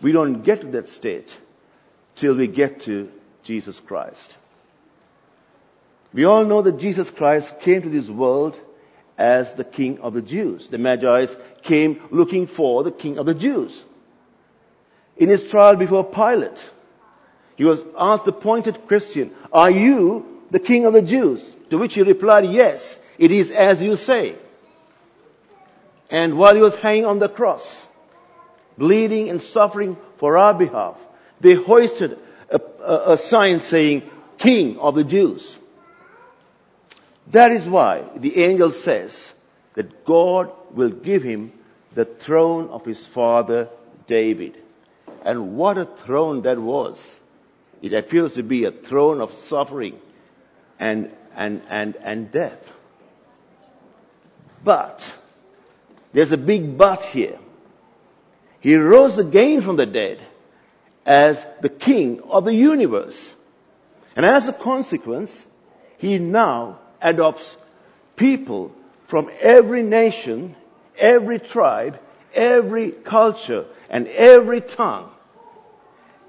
we 0.00 0.12
don't 0.12 0.42
get 0.42 0.60
to 0.60 0.66
that 0.68 0.88
state 0.88 1.36
till 2.16 2.34
we 2.34 2.46
get 2.46 2.80
to 2.80 3.10
Jesus 3.42 3.80
Christ. 3.80 4.36
We 6.12 6.24
all 6.24 6.44
know 6.44 6.62
that 6.62 6.78
Jesus 6.78 7.10
Christ 7.10 7.60
came 7.60 7.82
to 7.82 7.88
this 7.88 8.08
world 8.08 8.58
as 9.16 9.54
the 9.54 9.64
King 9.64 10.00
of 10.00 10.14
the 10.14 10.22
Jews. 10.22 10.68
The 10.68 10.78
Magi 10.78 11.26
came 11.62 12.00
looking 12.10 12.46
for 12.46 12.82
the 12.82 12.90
King 12.90 13.18
of 13.18 13.26
the 13.26 13.34
Jews. 13.34 13.84
In 15.16 15.28
his 15.28 15.48
trial 15.48 15.76
before 15.76 16.04
Pilate, 16.04 16.70
he 17.56 17.64
was 17.64 17.82
asked 17.96 18.24
the 18.24 18.32
pointed 18.32 18.86
question, 18.86 19.30
are 19.52 19.70
you 19.70 20.42
the 20.50 20.58
King 20.58 20.86
of 20.86 20.92
the 20.92 21.02
Jews? 21.02 21.44
To 21.70 21.78
which 21.78 21.94
he 21.94 22.02
replied, 22.02 22.50
yes, 22.50 22.98
it 23.18 23.30
is 23.30 23.50
as 23.50 23.82
you 23.82 23.96
say. 23.96 24.34
And 26.10 26.36
while 26.36 26.54
he 26.54 26.60
was 26.60 26.76
hanging 26.76 27.06
on 27.06 27.18
the 27.18 27.28
cross, 27.28 27.86
bleeding 28.76 29.30
and 29.30 29.40
suffering 29.40 29.96
for 30.18 30.36
our 30.36 30.54
behalf, 30.54 30.96
they 31.40 31.54
hoisted 31.54 32.18
a, 32.50 32.60
a, 32.82 33.12
a 33.12 33.16
sign 33.16 33.60
saying, 33.60 34.02
King 34.38 34.78
of 34.78 34.94
the 34.94 35.04
Jews. 35.04 35.56
That 37.28 37.52
is 37.52 37.68
why 37.68 38.04
the 38.16 38.44
angel 38.44 38.70
says 38.70 39.34
that 39.74 40.04
God 40.04 40.52
will 40.72 40.90
give 40.90 41.22
him 41.22 41.52
the 41.94 42.04
throne 42.04 42.68
of 42.68 42.84
his 42.84 43.04
father 43.04 43.68
David. 44.06 44.56
And 45.24 45.56
what 45.56 45.78
a 45.78 45.86
throne 45.86 46.42
that 46.42 46.58
was. 46.58 47.20
It 47.80 47.92
appears 47.92 48.34
to 48.34 48.42
be 48.42 48.64
a 48.64 48.72
throne 48.72 49.20
of 49.20 49.32
suffering 49.32 49.98
and, 50.78 51.10
and, 51.34 51.62
and, 51.68 51.96
and 51.96 52.30
death. 52.30 52.72
But, 54.62 55.12
there's 56.12 56.32
a 56.32 56.38
big 56.38 56.78
but 56.78 57.02
here. 57.04 57.38
He 58.60 58.76
rose 58.76 59.18
again 59.18 59.60
from 59.60 59.76
the 59.76 59.86
dead 59.86 60.20
as 61.04 61.44
the 61.60 61.68
king 61.68 62.22
of 62.22 62.44
the 62.44 62.54
universe. 62.54 63.34
And 64.16 64.24
as 64.24 64.48
a 64.48 64.52
consequence, 64.52 65.44
he 65.98 66.18
now 66.18 66.78
adopts 67.04 67.56
people 68.16 68.74
from 69.06 69.30
every 69.40 69.82
nation, 69.82 70.56
every 70.98 71.38
tribe, 71.38 72.00
every 72.34 72.90
culture, 72.90 73.66
and 73.90 74.08
every 74.08 74.60
tongue 74.60 75.10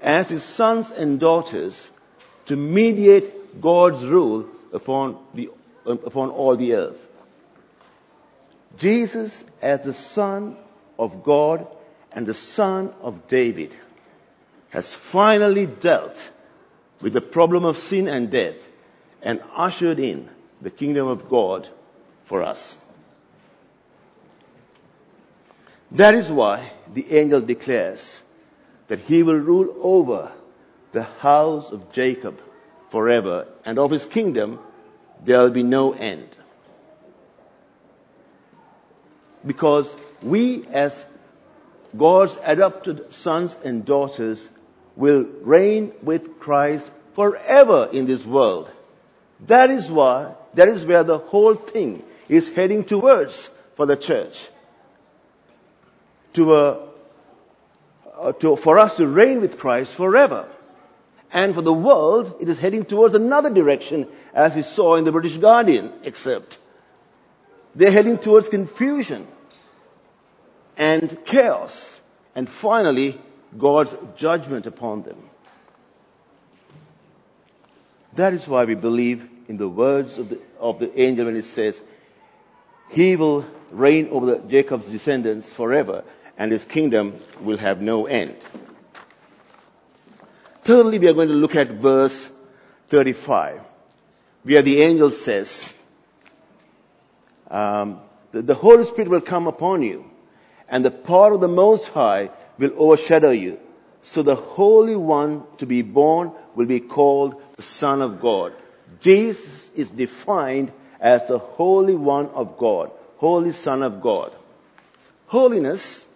as 0.00 0.28
his 0.28 0.44
sons 0.44 0.90
and 0.90 1.18
daughters 1.18 1.90
to 2.44 2.54
mediate 2.54 3.60
God's 3.60 4.04
rule 4.04 4.46
upon, 4.72 5.18
the, 5.34 5.50
upon 5.84 6.30
all 6.30 6.54
the 6.54 6.74
earth. 6.74 7.00
Jesus 8.78 9.42
as 9.62 9.80
the 9.80 9.94
Son 9.94 10.56
of 10.98 11.24
God 11.24 11.66
and 12.12 12.26
the 12.26 12.34
Son 12.34 12.92
of 13.00 13.26
David 13.26 13.74
has 14.70 14.94
finally 14.94 15.66
dealt 15.66 16.30
with 17.00 17.14
the 17.14 17.20
problem 17.20 17.64
of 17.64 17.78
sin 17.78 18.08
and 18.08 18.30
death 18.30 18.68
and 19.22 19.40
ushered 19.54 19.98
in 19.98 20.28
the 20.60 20.70
kingdom 20.70 21.06
of 21.06 21.28
God 21.28 21.68
for 22.24 22.42
us. 22.42 22.76
That 25.92 26.14
is 26.14 26.30
why 26.30 26.70
the 26.92 27.16
angel 27.16 27.40
declares 27.40 28.22
that 28.88 29.00
he 29.00 29.22
will 29.22 29.38
rule 29.38 29.74
over 29.80 30.32
the 30.92 31.04
house 31.04 31.70
of 31.70 31.92
Jacob 31.92 32.40
forever, 32.90 33.46
and 33.64 33.78
of 33.78 33.90
his 33.90 34.06
kingdom 34.06 34.58
there 35.24 35.40
will 35.42 35.50
be 35.50 35.62
no 35.62 35.92
end. 35.92 36.28
Because 39.44 39.94
we 40.22 40.66
as 40.66 41.04
God's 41.96 42.36
adopted 42.42 43.12
sons 43.12 43.56
and 43.64 43.84
daughters 43.84 44.48
will 44.96 45.22
reign 45.42 45.92
with 46.02 46.40
Christ 46.40 46.90
forever 47.14 47.88
in 47.92 48.06
this 48.06 48.24
world. 48.24 48.70
That 49.40 49.70
is 49.70 49.90
why, 49.90 50.34
that 50.54 50.68
is 50.68 50.84
where 50.84 51.04
the 51.04 51.18
whole 51.18 51.54
thing 51.54 52.02
is 52.28 52.48
heading 52.48 52.84
towards 52.84 53.50
for 53.76 53.86
the 53.86 53.96
church. 53.96 54.48
To, 56.34 56.54
a, 56.54 56.88
uh, 58.18 58.32
to, 58.32 58.56
for 58.56 58.78
us 58.78 58.96
to 58.96 59.06
reign 59.06 59.40
with 59.40 59.58
Christ 59.58 59.94
forever. 59.94 60.48
And 61.32 61.54
for 61.54 61.62
the 61.62 61.72
world, 61.72 62.36
it 62.40 62.48
is 62.48 62.58
heading 62.58 62.84
towards 62.84 63.14
another 63.14 63.50
direction, 63.50 64.08
as 64.34 64.54
we 64.54 64.62
saw 64.62 64.96
in 64.96 65.04
the 65.04 65.12
British 65.12 65.36
Guardian 65.36 65.92
except 66.02 66.58
They're 67.74 67.90
heading 67.90 68.18
towards 68.18 68.48
confusion. 68.48 69.26
and 70.78 71.24
chaos, 71.24 72.00
and 72.34 72.48
finally, 72.48 73.18
God's 73.56 73.96
judgment 74.16 74.66
upon 74.66 75.02
them. 75.02 75.16
That 78.16 78.32
is 78.32 78.48
why 78.48 78.64
we 78.64 78.74
believe 78.74 79.28
in 79.46 79.58
the 79.58 79.68
words 79.68 80.18
of 80.18 80.30
the, 80.30 80.38
of 80.58 80.78
the 80.78 81.00
angel 81.00 81.26
when 81.26 81.36
it 81.36 81.44
says, 81.44 81.80
He 82.90 83.14
will 83.14 83.44
reign 83.70 84.08
over 84.10 84.26
the, 84.26 84.38
Jacob's 84.38 84.86
descendants 84.86 85.52
forever, 85.52 86.02
and 86.38 86.50
his 86.50 86.64
kingdom 86.64 87.14
will 87.42 87.58
have 87.58 87.82
no 87.82 88.06
end. 88.06 88.34
Thirdly, 90.62 90.98
we 90.98 91.08
are 91.08 91.12
going 91.12 91.28
to 91.28 91.34
look 91.34 91.56
at 91.56 91.70
verse 91.70 92.30
35, 92.88 93.60
where 94.44 94.62
the 94.62 94.80
angel 94.80 95.10
says, 95.10 95.74
um, 97.50 98.00
the, 98.32 98.40
the 98.40 98.54
Holy 98.54 98.84
Spirit 98.84 99.08
will 99.08 99.20
come 99.20 99.46
upon 99.46 99.82
you, 99.82 100.10
and 100.68 100.84
the 100.84 100.90
power 100.90 101.34
of 101.34 101.40
the 101.40 101.48
Most 101.48 101.88
High 101.88 102.30
will 102.58 102.72
overshadow 102.76 103.30
you. 103.30 103.60
So 104.00 104.22
the 104.22 104.36
Holy 104.36 104.96
One 104.96 105.42
to 105.58 105.66
be 105.66 105.82
born 105.82 106.32
will 106.54 106.66
be 106.66 106.80
called 106.80 107.42
the 107.56 107.62
Son 107.62 108.02
of 108.02 108.20
God. 108.20 108.52
Jesus 109.00 109.70
is 109.74 109.90
defined 109.90 110.72
as 111.00 111.26
the 111.26 111.38
Holy 111.38 111.94
One 111.94 112.28
of 112.28 112.58
God, 112.58 112.90
Holy 113.16 113.52
Son 113.52 113.82
of 113.82 114.00
God. 114.00 114.32
Holiness 115.26 116.06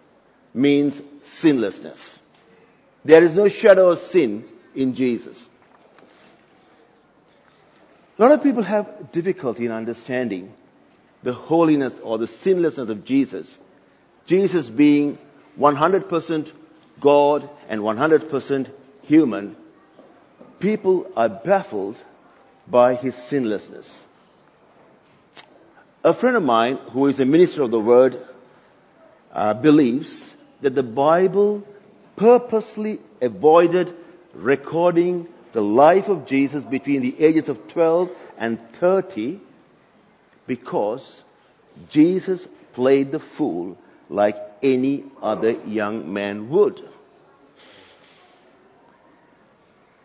means 0.53 1.01
sinlessness. 1.23 2.19
There 3.03 3.23
is 3.23 3.35
no 3.35 3.47
shadow 3.47 3.91
of 3.91 3.99
sin 3.99 4.45
in 4.75 4.95
Jesus. 4.95 5.49
A 8.17 8.21
lot 8.21 8.31
of 8.31 8.43
people 8.43 8.63
have 8.63 9.11
difficulty 9.11 9.65
in 9.65 9.71
understanding 9.71 10.53
the 11.23 11.33
holiness 11.33 11.95
or 12.03 12.17
the 12.17 12.27
sinlessness 12.27 12.89
of 12.89 13.05
Jesus. 13.05 13.57
Jesus 14.25 14.69
being 14.69 15.17
100% 15.59 16.51
God 16.99 17.49
and 17.67 17.81
100% 17.81 18.71
human, 19.03 19.55
people 20.61 21.11
are 21.17 21.29
baffled 21.29 22.01
by 22.67 22.95
his 22.95 23.15
sinlessness. 23.15 23.99
A 26.03 26.13
friend 26.13 26.37
of 26.37 26.43
mine 26.43 26.77
who 26.93 27.07
is 27.07 27.19
a 27.19 27.25
minister 27.25 27.63
of 27.63 27.71
the 27.71 27.79
word 27.79 28.17
uh, 29.33 29.53
believes 29.53 30.33
that 30.61 30.75
the 30.75 30.83
Bible 30.83 31.63
purposely 32.15 32.99
avoided 33.21 33.93
recording 34.33 35.27
the 35.53 35.61
life 35.61 36.07
of 36.07 36.25
Jesus 36.25 36.63
between 36.63 37.01
the 37.01 37.15
ages 37.19 37.49
of 37.49 37.67
12 37.67 38.09
and 38.37 38.59
30 38.73 39.39
because 40.47 41.23
Jesus 41.89 42.47
played 42.73 43.11
the 43.11 43.19
fool 43.19 43.77
like 44.09 44.37
any 44.63 45.03
other 45.21 45.51
young 45.51 46.13
man 46.13 46.49
would. 46.49 46.81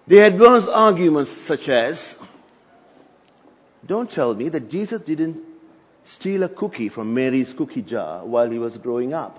They 0.07 0.19
advance 0.19 0.67
arguments 0.67 1.31
such 1.31 1.69
as, 1.69 2.17
don't 3.85 4.11
tell 4.11 4.35
me 4.35 4.49
that 4.51 4.71
Jesus 4.71 5.01
didn't 5.01 5.43
steal 6.05 6.45
a 6.45 6.49
cookie 6.49 6.89
from 6.89 7.15
Mary's 7.15 7.53
cookie 7.53 7.83
jar 7.83 8.25
while 8.25 8.49
he 8.49 8.59
was 8.59 8.79
growing 8.79 9.13
up. 9.13 9.39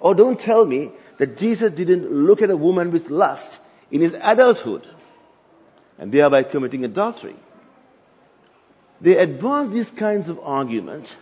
Or 0.00 0.14
don't 0.14 0.38
tell 0.38 0.66
me 0.66 0.90
that 1.18 1.38
Jesus 1.38 1.72
didn't 1.72 2.10
look 2.10 2.42
at 2.42 2.50
a 2.50 2.56
woman 2.56 2.90
with 2.90 3.08
lust 3.08 3.60
in 3.90 4.00
his 4.00 4.14
adulthood 4.20 4.86
and 5.98 6.10
thereby 6.12 6.42
committing 6.42 6.84
adultery. 6.84 7.36
They 9.00 9.16
advance 9.16 9.72
these 9.72 9.90
kinds 9.90 10.28
of 10.28 10.40
arguments 10.40 11.14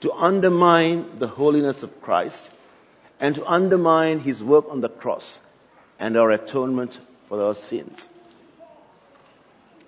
to 0.00 0.12
undermine 0.12 1.18
the 1.18 1.26
holiness 1.26 1.82
of 1.82 2.02
Christ 2.02 2.50
and 3.18 3.34
to 3.36 3.46
undermine 3.46 4.20
his 4.20 4.42
work 4.42 4.66
on 4.68 4.80
the 4.82 4.88
cross 4.88 5.40
and 5.98 6.16
our 6.16 6.30
atonement 6.30 6.98
for 7.28 7.44
our 7.44 7.54
sins. 7.54 8.08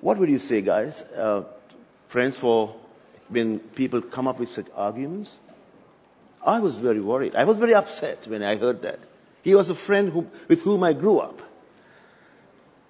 What 0.00 0.18
would 0.18 0.30
you 0.30 0.38
say, 0.38 0.60
guys? 0.62 1.02
Uh, 1.02 1.44
friends, 2.08 2.36
for 2.36 2.74
when 3.28 3.58
people 3.58 4.00
come 4.00 4.28
up 4.28 4.38
with 4.38 4.52
such 4.52 4.66
arguments? 4.74 5.34
I 6.44 6.60
was 6.60 6.76
very 6.76 7.00
worried. 7.00 7.34
I 7.34 7.44
was 7.44 7.56
very 7.56 7.74
upset 7.74 8.26
when 8.26 8.42
I 8.42 8.56
heard 8.56 8.82
that. 8.82 9.00
He 9.42 9.54
was 9.54 9.70
a 9.70 9.74
friend 9.74 10.10
who, 10.10 10.28
with 10.46 10.62
whom 10.62 10.84
I 10.84 10.92
grew 10.92 11.18
up. 11.18 11.42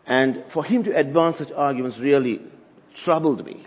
And 0.06 0.44
for 0.48 0.64
him 0.64 0.84
to 0.84 0.96
advance 0.96 1.36
such 1.36 1.52
arguments 1.52 1.98
really 1.98 2.40
troubled 2.94 3.44
me. 3.44 3.62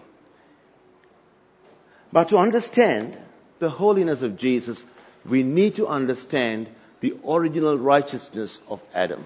But 2.12 2.30
to 2.30 2.38
understand 2.38 3.18
the 3.60 3.70
holiness 3.70 4.22
of 4.22 4.38
Jesus, 4.38 4.84
we 5.26 5.44
need 5.44 5.76
to 5.76 5.88
understand 5.88 6.68
the 7.00 7.16
original 7.28 7.78
righteousness 7.78 8.60
of 8.68 8.82
Adam. 8.94 9.24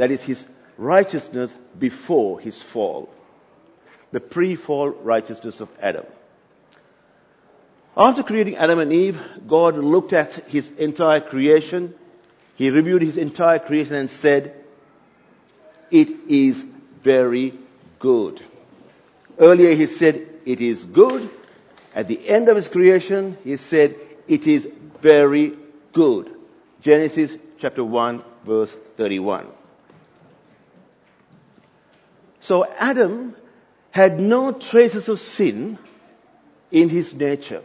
That 0.00 0.10
is 0.10 0.22
his 0.22 0.46
righteousness 0.78 1.54
before 1.78 2.40
his 2.40 2.60
fall. 2.62 3.10
The 4.12 4.20
pre-fall 4.20 4.88
righteousness 4.88 5.60
of 5.60 5.68
Adam. 5.78 6.06
After 7.94 8.22
creating 8.22 8.56
Adam 8.56 8.78
and 8.78 8.94
Eve, 8.94 9.20
God 9.46 9.76
looked 9.76 10.14
at 10.14 10.32
his 10.48 10.70
entire 10.70 11.20
creation. 11.20 11.92
He 12.54 12.70
reviewed 12.70 13.02
his 13.02 13.18
entire 13.18 13.58
creation 13.58 13.94
and 13.94 14.08
said, 14.08 14.54
it 15.90 16.08
is 16.28 16.64
very 17.02 17.52
good. 17.98 18.40
Earlier 19.38 19.74
he 19.74 19.84
said, 19.84 20.26
it 20.46 20.62
is 20.62 20.82
good. 20.82 21.28
At 21.94 22.08
the 22.08 22.26
end 22.26 22.48
of 22.48 22.56
his 22.56 22.68
creation, 22.68 23.36
he 23.44 23.58
said, 23.58 23.96
it 24.26 24.46
is 24.46 24.66
very 25.02 25.58
good. 25.92 26.34
Genesis 26.80 27.36
chapter 27.58 27.84
1 27.84 28.24
verse 28.46 28.74
31. 28.96 29.59
So 32.40 32.64
Adam 32.64 33.36
had 33.90 34.18
no 34.20 34.52
traces 34.52 35.08
of 35.08 35.20
sin 35.20 35.78
in 36.70 36.88
his 36.88 37.12
nature. 37.12 37.62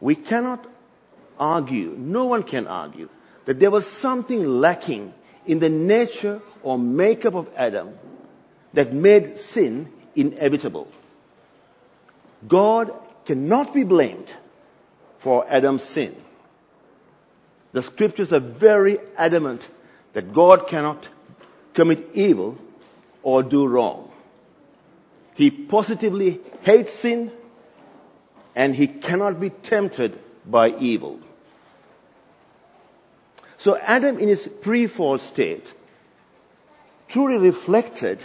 We 0.00 0.14
cannot 0.14 0.66
argue, 1.38 1.94
no 1.96 2.24
one 2.26 2.42
can 2.42 2.66
argue, 2.66 3.08
that 3.44 3.60
there 3.60 3.70
was 3.70 3.86
something 3.86 4.46
lacking 4.46 5.12
in 5.46 5.58
the 5.58 5.68
nature 5.68 6.40
or 6.62 6.78
makeup 6.78 7.34
of 7.34 7.48
Adam 7.56 7.98
that 8.72 8.92
made 8.92 9.38
sin 9.38 9.92
inevitable. 10.14 10.88
God 12.46 12.92
cannot 13.26 13.74
be 13.74 13.84
blamed 13.84 14.32
for 15.18 15.46
Adam's 15.48 15.82
sin. 15.82 16.16
The 17.72 17.82
scriptures 17.82 18.32
are 18.32 18.40
very 18.40 18.98
adamant 19.16 19.68
that 20.14 20.32
God 20.32 20.66
cannot 20.66 21.08
commit 21.74 22.08
evil 22.14 22.58
or 23.22 23.42
do 23.42 23.66
wrong. 23.66 24.10
He 25.34 25.50
positively 25.50 26.40
hates 26.62 26.92
sin 26.92 27.32
and 28.54 28.74
he 28.74 28.86
cannot 28.86 29.40
be 29.40 29.50
tempted 29.50 30.18
by 30.44 30.70
evil. 30.70 31.20
So 33.58 33.76
Adam 33.76 34.18
in 34.18 34.28
his 34.28 34.48
pre-fall 34.60 35.18
state 35.18 35.72
truly 37.08 37.38
reflected 37.38 38.24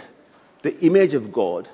the 0.62 0.78
image 0.80 1.14
of 1.14 1.32
God 1.32 1.68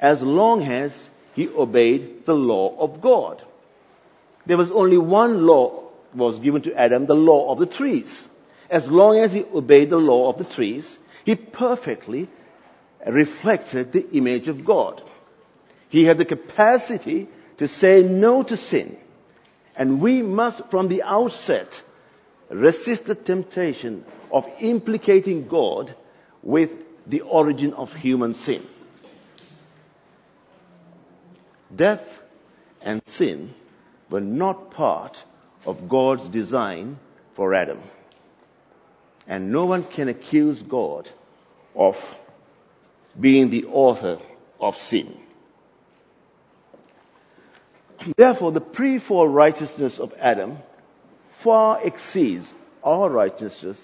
as 0.00 0.22
long 0.22 0.62
as 0.62 1.08
he 1.34 1.48
obeyed 1.48 2.24
the 2.26 2.34
law 2.34 2.76
of 2.78 3.00
God. 3.00 3.42
There 4.46 4.56
was 4.56 4.70
only 4.70 4.98
one 4.98 5.46
law 5.46 5.84
was 6.14 6.38
given 6.38 6.62
to 6.62 6.74
Adam, 6.74 7.06
the 7.06 7.14
law 7.14 7.52
of 7.52 7.58
the 7.58 7.66
trees. 7.66 8.26
As 8.68 8.88
long 8.88 9.18
as 9.18 9.32
he 9.32 9.44
obeyed 9.44 9.90
the 9.90 9.98
law 9.98 10.28
of 10.28 10.38
the 10.38 10.44
trees, 10.44 10.98
he 11.24 11.34
perfectly 11.34 12.28
reflected 13.06 13.92
the 13.92 14.08
image 14.12 14.48
of 14.48 14.64
God. 14.64 15.02
He 15.88 16.04
had 16.04 16.18
the 16.18 16.24
capacity 16.24 17.28
to 17.58 17.68
say 17.68 18.02
no 18.02 18.42
to 18.42 18.56
sin. 18.56 18.96
And 19.76 20.00
we 20.00 20.22
must, 20.22 20.68
from 20.70 20.88
the 20.88 21.02
outset, 21.02 21.82
resist 22.48 23.06
the 23.06 23.14
temptation 23.14 24.04
of 24.30 24.46
implicating 24.60 25.46
God 25.46 25.94
with 26.42 26.70
the 27.06 27.22
origin 27.22 27.72
of 27.74 27.94
human 27.94 28.34
sin. 28.34 28.66
Death 31.74 32.20
and 32.82 33.00
sin 33.06 33.54
were 34.08 34.20
not 34.20 34.70
part 34.72 35.22
of 35.64 35.88
God's 35.88 36.28
design 36.28 36.98
for 37.34 37.54
Adam. 37.54 37.80
And 39.30 39.52
no 39.52 39.64
one 39.64 39.84
can 39.84 40.08
accuse 40.08 40.60
God 40.60 41.08
of 41.76 41.96
being 43.18 43.48
the 43.50 43.66
author 43.66 44.18
of 44.60 44.76
sin. 44.76 45.16
Therefore, 48.16 48.50
the 48.50 48.60
pre-fall 48.60 49.28
righteousness 49.28 50.00
of 50.00 50.12
Adam 50.18 50.58
far 51.38 51.80
exceeds 51.80 52.52
our 52.82 53.08
righteousness 53.08 53.80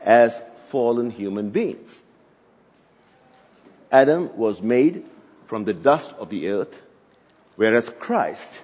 as 0.00 0.40
fallen 0.70 1.10
human 1.10 1.50
beings. 1.50 2.02
Adam 3.92 4.38
was 4.38 4.62
made 4.62 5.04
from 5.48 5.64
the 5.64 5.74
dust 5.74 6.14
of 6.18 6.30
the 6.30 6.48
earth, 6.48 6.80
whereas 7.56 7.90
Christ 7.90 8.62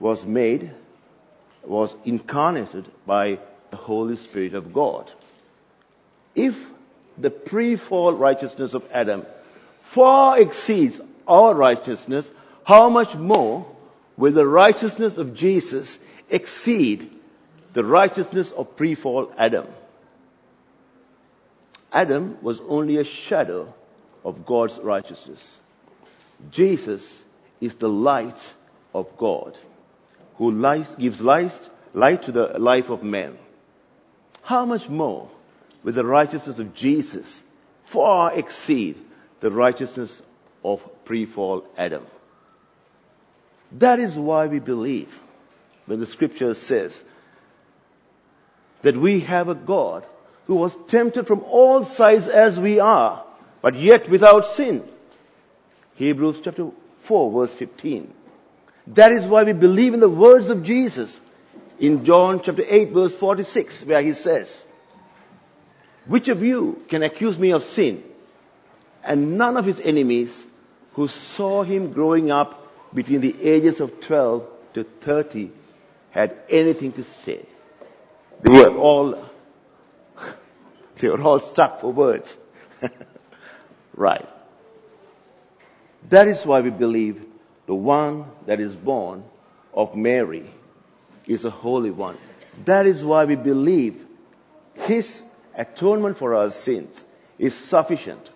was 0.00 0.24
made, 0.24 0.72
was 1.62 1.94
incarnated 2.04 2.90
by 3.06 3.38
the 3.70 3.76
Holy 3.76 4.16
Spirit 4.16 4.54
of 4.54 4.72
God. 4.72 5.08
If 6.34 6.64
the 7.18 7.30
pre-fall 7.30 8.14
righteousness 8.14 8.74
of 8.74 8.84
Adam 8.92 9.26
far 9.80 10.40
exceeds 10.40 11.00
our 11.28 11.54
righteousness, 11.54 12.30
how 12.64 12.88
much 12.88 13.14
more 13.14 13.66
will 14.16 14.32
the 14.32 14.46
righteousness 14.46 15.18
of 15.18 15.34
Jesus 15.34 15.98
exceed 16.30 17.10
the 17.72 17.84
righteousness 17.84 18.50
of 18.50 18.76
pre-fall 18.76 19.32
Adam? 19.36 19.66
Adam 21.92 22.38
was 22.40 22.60
only 22.60 22.96
a 22.96 23.04
shadow 23.04 23.72
of 24.24 24.46
God's 24.46 24.78
righteousness. 24.78 25.58
Jesus 26.50 27.22
is 27.60 27.74
the 27.74 27.88
light 27.88 28.52
of 28.94 29.16
God 29.18 29.58
who 30.36 30.52
gives 30.98 31.20
light, 31.20 31.70
light 31.92 32.22
to 32.24 32.32
the 32.32 32.58
life 32.58 32.88
of 32.88 33.02
man. 33.02 33.36
How 34.42 34.64
much 34.64 34.88
more 34.88 35.28
will 35.82 35.92
the 35.92 36.04
righteousness 36.04 36.58
of 36.58 36.74
Jesus 36.74 37.42
far 37.86 38.32
exceed 38.34 38.96
the 39.40 39.50
righteousness 39.50 40.22
of 40.64 40.88
pre-fall 41.04 41.64
Adam? 41.76 42.06
That 43.78 43.98
is 43.98 44.14
why 44.14 44.46
we 44.46 44.58
believe 44.58 45.18
when 45.86 46.00
the 46.00 46.06
scripture 46.06 46.54
says 46.54 47.02
that 48.82 48.96
we 48.96 49.20
have 49.20 49.48
a 49.48 49.54
God 49.54 50.04
who 50.46 50.56
was 50.56 50.76
tempted 50.88 51.26
from 51.26 51.40
all 51.44 51.84
sides 51.84 52.28
as 52.28 52.58
we 52.58 52.80
are, 52.80 53.24
but 53.60 53.76
yet 53.76 54.08
without 54.08 54.44
sin. 54.44 54.84
Hebrews 55.94 56.40
chapter 56.42 56.70
4 57.02 57.32
verse 57.32 57.54
15. 57.54 58.12
That 58.88 59.12
is 59.12 59.24
why 59.24 59.44
we 59.44 59.52
believe 59.52 59.94
in 59.94 60.00
the 60.00 60.08
words 60.08 60.50
of 60.50 60.64
Jesus 60.64 61.20
in 61.78 62.04
John 62.04 62.42
chapter 62.42 62.64
8 62.66 62.90
verse 62.90 63.14
46 63.14 63.84
where 63.84 64.02
he 64.02 64.12
says, 64.12 64.64
which 66.06 66.28
of 66.28 66.42
you 66.42 66.82
can 66.88 67.02
accuse 67.02 67.38
me 67.38 67.52
of 67.52 67.64
sin? 67.64 68.02
And 69.04 69.36
none 69.38 69.56
of 69.56 69.64
his 69.64 69.80
enemies 69.80 70.44
who 70.94 71.08
saw 71.08 71.62
him 71.62 71.92
growing 71.92 72.30
up 72.30 72.94
between 72.94 73.20
the 73.20 73.34
ages 73.42 73.80
of 73.80 74.00
12 74.00 74.48
to 74.74 74.84
30 74.84 75.50
had 76.10 76.36
anything 76.48 76.92
to 76.92 77.04
say. 77.04 77.44
They 78.42 78.50
were 78.50 78.76
all, 78.76 79.24
they 80.98 81.08
were 81.08 81.20
all 81.20 81.38
stuck 81.38 81.80
for 81.80 81.92
words. 81.92 82.36
right. 83.94 84.28
That 86.08 86.28
is 86.28 86.44
why 86.44 86.60
we 86.60 86.70
believe 86.70 87.24
the 87.66 87.74
one 87.74 88.26
that 88.46 88.60
is 88.60 88.74
born 88.74 89.24
of 89.72 89.96
Mary 89.96 90.50
is 91.26 91.44
a 91.44 91.50
holy 91.50 91.90
one. 91.90 92.18
That 92.64 92.86
is 92.86 93.04
why 93.04 93.24
we 93.24 93.36
believe 93.36 94.04
his 94.74 95.22
atonement 95.56 96.18
for 96.18 96.34
our 96.34 96.50
sins 96.50 97.04
is 97.38 97.54
sufficient 97.54 98.30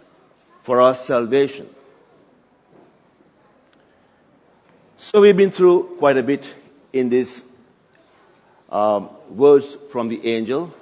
for 0.63 0.81
our 0.81 0.95
salvation. 0.95 1.69
So 4.99 5.21
we've 5.21 5.37
been 5.37 5.51
through 5.51 5.97
quite 5.99 6.17
a 6.17 6.23
bit 6.23 6.53
in 6.93 7.09
these 7.09 7.43
um, 8.71 9.11
words 9.31 9.77
from 9.93 10.09
the 10.09 10.27
angel. 10.27 10.75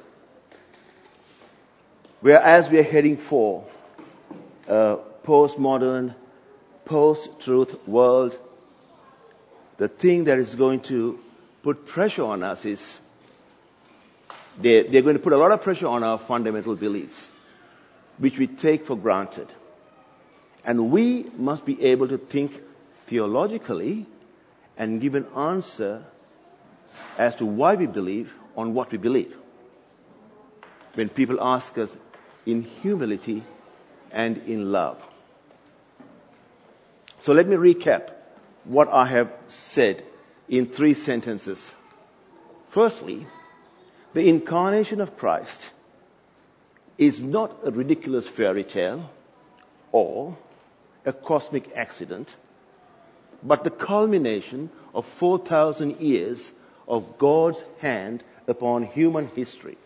Whereas 2.21 2.71
we 2.71 2.79
are 2.79 2.85
heading 2.85 3.19
for 3.19 3.65
a 4.67 4.99
postmodern, 5.25 6.15
post-truth 6.85 7.87
world, 7.87 8.39
the 9.77 9.89
thing 9.89 10.25
that 10.25 10.39
is 10.39 10.55
going 10.55 10.81
to 10.81 11.19
put 11.63 11.87
pressure 11.87 12.25
on 12.25 12.43
us 12.43 12.65
is 12.65 13.01
they, 14.61 14.83
they're 14.83 15.03
going 15.03 15.17
to 15.17 15.23
put 15.23 15.33
a 15.33 15.37
lot 15.37 15.53
of 15.53 15.63
pressure 15.63 15.87
on 15.87 16.05
our 16.05 16.19
fundamental 16.19 16.77
beliefs, 16.77 17.31
which 18.19 18.39
we 18.39 18.47
take 18.47 18.87
for 18.87 18.97
granted. 18.97 19.49
And 20.65 20.91
we 20.91 21.25
must 21.37 21.65
be 21.65 21.83
able 21.85 22.09
to 22.09 22.19
think 22.19 22.61
theologically 23.07 24.07
and 24.77 25.01
give 25.01 25.15
an 25.15 25.27
answer 25.37 26.05
as 27.19 27.37
to 27.37 27.47
why 27.47 27.75
we 27.75 27.87
believe 27.87 28.33
on 28.57 28.75
what 28.75 28.91
we 28.91 28.99
believe. 28.99 29.37
When 30.95 31.09
people 31.09 31.39
ask 31.41 31.77
us 31.79 31.95
in 32.47 32.63
humility 32.63 33.43
and 34.13 34.39
in 34.47 34.71
love. 34.71 35.03
So 37.21 37.33
let 37.33 37.49
me 37.49 37.57
recap 37.57 38.11
what 38.65 38.89
I 38.89 39.07
have 39.07 39.33
said 39.49 40.05
in 40.49 40.67
three 40.67 40.95
sentences. 40.95 41.75
Firstly, 42.71 43.27
the 44.15 44.29
incarnation 44.29 45.01
of 45.01 45.17
Christ 45.19 45.69
is 46.97 47.21
not 47.21 47.59
a 47.65 47.71
ridiculous 47.71 48.27
fairy 48.27 48.63
tale 48.63 49.11
or 49.91 50.37
a 51.05 51.13
cosmic 51.13 51.77
accident, 51.77 52.35
but 53.43 53.65
the 53.65 53.71
culmination 53.71 54.71
of 54.95 55.05
4,000 55.05 56.01
years 56.01 56.53
of 56.87 57.19
God's 57.19 57.63
hand 57.81 58.23
upon 58.47 58.85
human 58.85 59.27
history. 59.29 59.77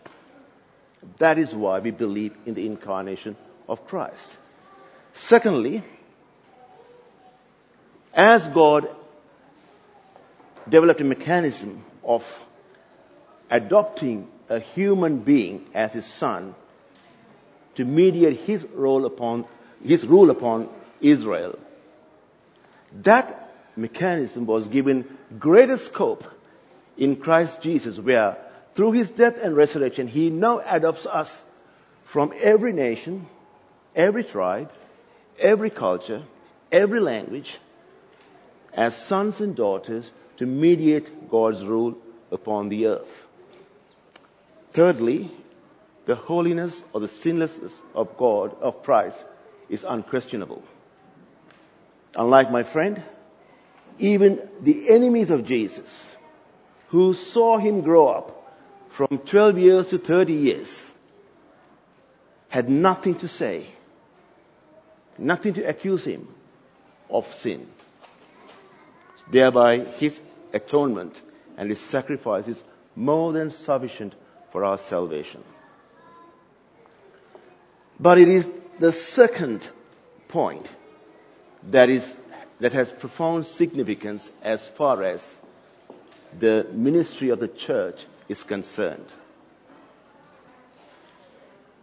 That 1.17 1.39
is 1.39 1.53
why 1.53 1.79
we 1.79 1.91
believe 1.91 2.35
in 2.45 2.53
the 2.53 2.65
incarnation 2.65 3.35
of 3.67 3.87
Christ. 3.87 4.37
Secondly, 5.13 5.81
as 8.13 8.45
God 8.47 8.89
developed 10.67 11.01
a 11.01 11.05
mechanism 11.05 11.83
of 12.03 12.23
adopting 13.49 14.27
a 14.49 14.59
human 14.59 15.19
being 15.19 15.65
as 15.73 15.93
his 15.93 16.05
son 16.05 16.55
to 17.75 17.85
mediate 17.85 18.37
his 18.37 18.63
role 18.65 19.05
upon 19.05 19.45
his 19.83 20.05
rule 20.05 20.29
upon 20.29 20.69
Israel. 21.01 21.57
That 23.03 23.53
mechanism 23.75 24.45
was 24.45 24.67
given 24.67 25.05
greater 25.37 25.77
scope 25.77 26.25
in 26.97 27.15
Christ 27.15 27.61
Jesus, 27.61 27.97
where 27.97 28.37
through 28.75 28.91
his 28.93 29.09
death 29.09 29.37
and 29.41 29.55
resurrection, 29.55 30.07
he 30.07 30.29
now 30.29 30.59
adopts 30.59 31.05
us 31.05 31.43
from 32.05 32.33
every 32.41 32.73
nation, 32.73 33.27
every 33.95 34.23
tribe, 34.23 34.71
every 35.37 35.69
culture, 35.69 36.23
every 36.71 36.99
language, 36.99 37.57
as 38.73 38.95
sons 38.95 39.41
and 39.41 39.55
daughters 39.55 40.11
to 40.37 40.45
mediate 40.45 41.29
God's 41.29 41.63
rule 41.63 41.97
upon 42.31 42.69
the 42.69 42.87
earth. 42.87 43.27
Thirdly, 44.71 45.31
the 46.05 46.15
holiness 46.15 46.81
or 46.93 47.01
the 47.01 47.07
sinlessness 47.07 47.79
of 47.93 48.17
God, 48.17 48.55
of 48.61 48.83
Christ, 48.83 49.25
is 49.69 49.83
unquestionable. 49.83 50.63
Unlike 52.15 52.51
my 52.51 52.63
friend, 52.63 53.01
even 53.99 54.49
the 54.61 54.89
enemies 54.89 55.29
of 55.29 55.45
Jesus, 55.45 56.15
who 56.89 57.13
saw 57.13 57.57
him 57.57 57.81
grow 57.81 58.07
up 58.07 58.35
from 58.89 59.19
12 59.19 59.57
years 59.57 59.89
to 59.89 59.97
30 59.97 60.33
years, 60.33 60.93
had 62.47 62.69
nothing 62.69 63.15
to 63.15 63.27
say, 63.27 63.67
nothing 65.17 65.53
to 65.53 65.63
accuse 65.63 66.03
him 66.03 66.27
of 67.09 67.31
sin. 67.35 67.67
Thereby, 69.31 69.79
his 69.79 70.19
atonement 70.53 71.21
and 71.57 71.69
his 71.69 71.79
sacrifice 71.79 72.47
is 72.47 72.63
more 72.95 73.31
than 73.33 73.51
sufficient 73.51 74.15
for 74.51 74.63
our 74.65 74.77
salvation. 74.77 75.43
But 77.99 78.17
it 78.17 78.27
is 78.27 78.49
the 78.79 78.91
second 78.91 79.67
point 80.29 80.65
that 81.71 81.89
is, 81.89 82.15
that 82.59 82.73
has 82.73 82.91
profound 82.91 83.45
significance 83.45 84.31
as 84.41 84.65
far 84.65 85.03
as 85.03 85.39
the 86.37 86.65
ministry 86.71 87.29
of 87.29 87.39
the 87.39 87.47
church 87.47 88.05
is 88.29 88.43
concerned. 88.43 89.05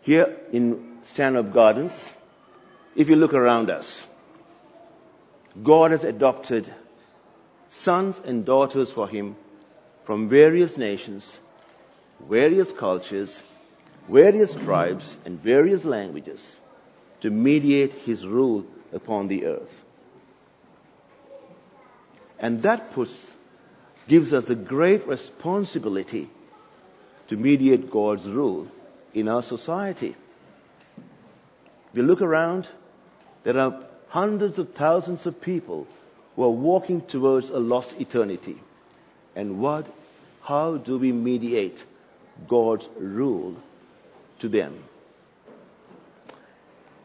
Here 0.02 0.36
in 0.52 0.98
Stanhope 1.02 1.52
Gardens, 1.52 2.12
if 2.94 3.10
you 3.10 3.16
look 3.16 3.34
around 3.34 3.70
us, 3.70 4.06
God 5.62 5.90
has 5.90 6.04
adopted 6.04 6.72
sons 7.68 8.20
and 8.24 8.44
daughters 8.44 8.90
for 8.92 9.08
Him 9.08 9.36
from 10.04 10.28
various 10.28 10.78
nations 10.78 11.38
various 12.20 12.72
cultures, 12.72 13.42
various 14.08 14.54
tribes, 14.54 15.16
and 15.24 15.40
various 15.40 15.84
languages 15.84 16.58
to 17.20 17.30
mediate 17.30 17.92
his 17.92 18.26
rule 18.26 18.64
upon 18.92 19.28
the 19.28 19.46
earth. 19.46 19.84
And 22.38 22.62
that 22.62 22.92
puts, 22.92 23.34
gives 24.08 24.32
us 24.32 24.50
a 24.50 24.54
great 24.54 25.06
responsibility 25.06 26.28
to 27.28 27.36
mediate 27.36 27.90
God's 27.90 28.26
rule 28.26 28.68
in 29.14 29.28
our 29.28 29.42
society. 29.42 30.14
If 31.90 31.94
you 31.94 32.02
look 32.02 32.20
around, 32.20 32.68
there 33.44 33.58
are 33.58 33.80
hundreds 34.08 34.58
of 34.58 34.74
thousands 34.74 35.26
of 35.26 35.40
people 35.40 35.86
who 36.34 36.44
are 36.44 36.50
walking 36.50 37.00
towards 37.00 37.50
a 37.50 37.58
lost 37.58 37.98
eternity. 37.98 38.60
And 39.34 39.58
what, 39.58 39.86
how 40.42 40.76
do 40.76 40.98
we 40.98 41.12
mediate 41.12 41.82
God's 42.48 42.88
rule 42.98 43.56
to 44.40 44.48
them? 44.48 44.82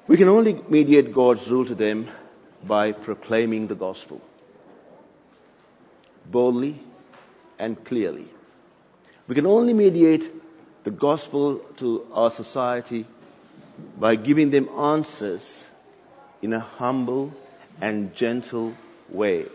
We 0.07 0.17
can 0.17 0.27
only 0.27 0.53
mediate 0.67 1.13
God's 1.13 1.47
rule 1.49 1.65
to 1.65 1.75
them 1.75 2.09
by 2.63 2.91
proclaiming 2.91 3.67
the 3.67 3.75
gospel 3.75 4.21
boldly 6.25 6.79
and 7.59 7.83
clearly. 7.83 8.25
We 9.27 9.35
can 9.35 9.45
only 9.45 9.73
mediate 9.73 10.29
the 10.83 10.91
gospel 10.91 11.57
to 11.77 12.07
our 12.13 12.31
society 12.31 13.05
by 13.97 14.15
giving 14.15 14.49
them 14.51 14.69
answers 14.69 15.65
in 16.41 16.53
a 16.53 16.59
humble 16.59 17.33
and 17.79 18.15
gentle 18.15 18.73
way. 19.09 19.45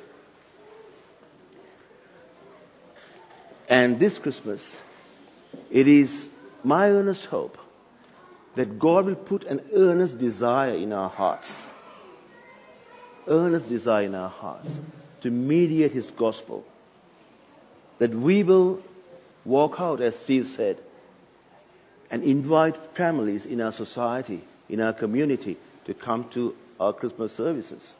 And 3.68 3.98
this 3.98 4.18
Christmas, 4.18 4.80
it 5.76 5.86
is 5.86 6.30
my 6.64 6.88
earnest 6.88 7.26
hope 7.26 7.58
that 8.54 8.78
God 8.78 9.04
will 9.04 9.14
put 9.14 9.44
an 9.44 9.60
earnest 9.74 10.16
desire 10.16 10.74
in 10.74 10.94
our 10.94 11.10
hearts, 11.10 11.68
earnest 13.28 13.68
desire 13.68 14.04
in 14.04 14.14
our 14.14 14.30
hearts 14.30 14.80
to 15.20 15.30
mediate 15.30 15.92
His 15.92 16.10
gospel, 16.10 16.64
that 17.98 18.14
we 18.14 18.42
will 18.42 18.82
walk 19.44 19.78
out, 19.78 20.00
as 20.00 20.18
Steve 20.18 20.48
said, 20.48 20.78
and 22.10 22.24
invite 22.24 22.76
families 22.94 23.44
in 23.44 23.60
our 23.60 23.72
society, 23.72 24.42
in 24.70 24.80
our 24.80 24.94
community, 24.94 25.58
to 25.84 25.92
come 25.92 26.26
to 26.30 26.56
our 26.80 26.94
Christmas 26.94 27.34
services. 27.34 27.94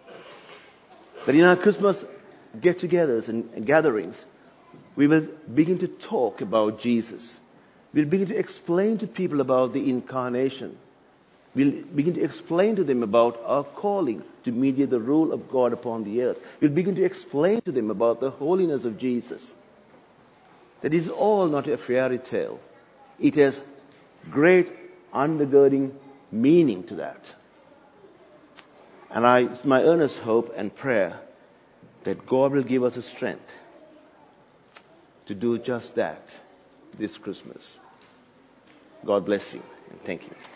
That 1.26 1.34
in 1.34 1.44
our 1.44 1.56
Christmas 1.56 2.02
get 2.58 2.78
togethers 2.78 3.28
and 3.28 3.66
gatherings, 3.66 4.24
we 4.94 5.08
will 5.08 5.28
begin 5.52 5.80
to 5.80 5.88
talk 5.88 6.40
about 6.40 6.80
Jesus. 6.80 7.38
We'll 7.96 8.04
begin 8.04 8.26
to 8.28 8.36
explain 8.36 8.98
to 8.98 9.06
people 9.06 9.40
about 9.40 9.72
the 9.72 9.88
incarnation. 9.88 10.76
We'll 11.54 11.70
begin 11.82 12.12
to 12.12 12.22
explain 12.22 12.76
to 12.76 12.84
them 12.84 13.02
about 13.02 13.42
our 13.46 13.64
calling 13.64 14.22
to 14.44 14.52
mediate 14.52 14.90
the 14.90 15.00
rule 15.00 15.32
of 15.32 15.48
God 15.48 15.72
upon 15.72 16.04
the 16.04 16.20
earth. 16.24 16.38
We'll 16.60 16.72
begin 16.72 16.96
to 16.96 17.04
explain 17.04 17.62
to 17.62 17.72
them 17.72 17.90
about 17.90 18.20
the 18.20 18.30
holiness 18.30 18.84
of 18.84 18.98
Jesus. 18.98 19.54
That 20.82 20.92
is 20.92 21.08
all 21.08 21.46
not 21.46 21.68
a 21.68 21.78
fairy 21.78 22.18
tale. 22.18 22.60
It 23.18 23.36
has 23.36 23.62
great 24.30 24.70
undergirding 25.14 25.92
meaning 26.30 26.84
to 26.88 26.96
that. 26.96 27.32
And 29.10 29.26
I, 29.26 29.44
it's 29.44 29.64
my 29.64 29.82
earnest 29.82 30.18
hope 30.18 30.52
and 30.54 30.74
prayer 30.74 31.18
that 32.04 32.26
God 32.26 32.52
will 32.52 32.62
give 32.62 32.84
us 32.84 32.96
the 32.96 33.00
strength 33.00 33.50
to 35.24 35.34
do 35.34 35.56
just 35.56 35.94
that 35.94 36.38
this 36.98 37.16
Christmas. 37.16 37.78
God 39.06 39.24
bless 39.24 39.54
you 39.54 39.62
and 39.90 40.00
thank 40.02 40.24
you. 40.24 40.55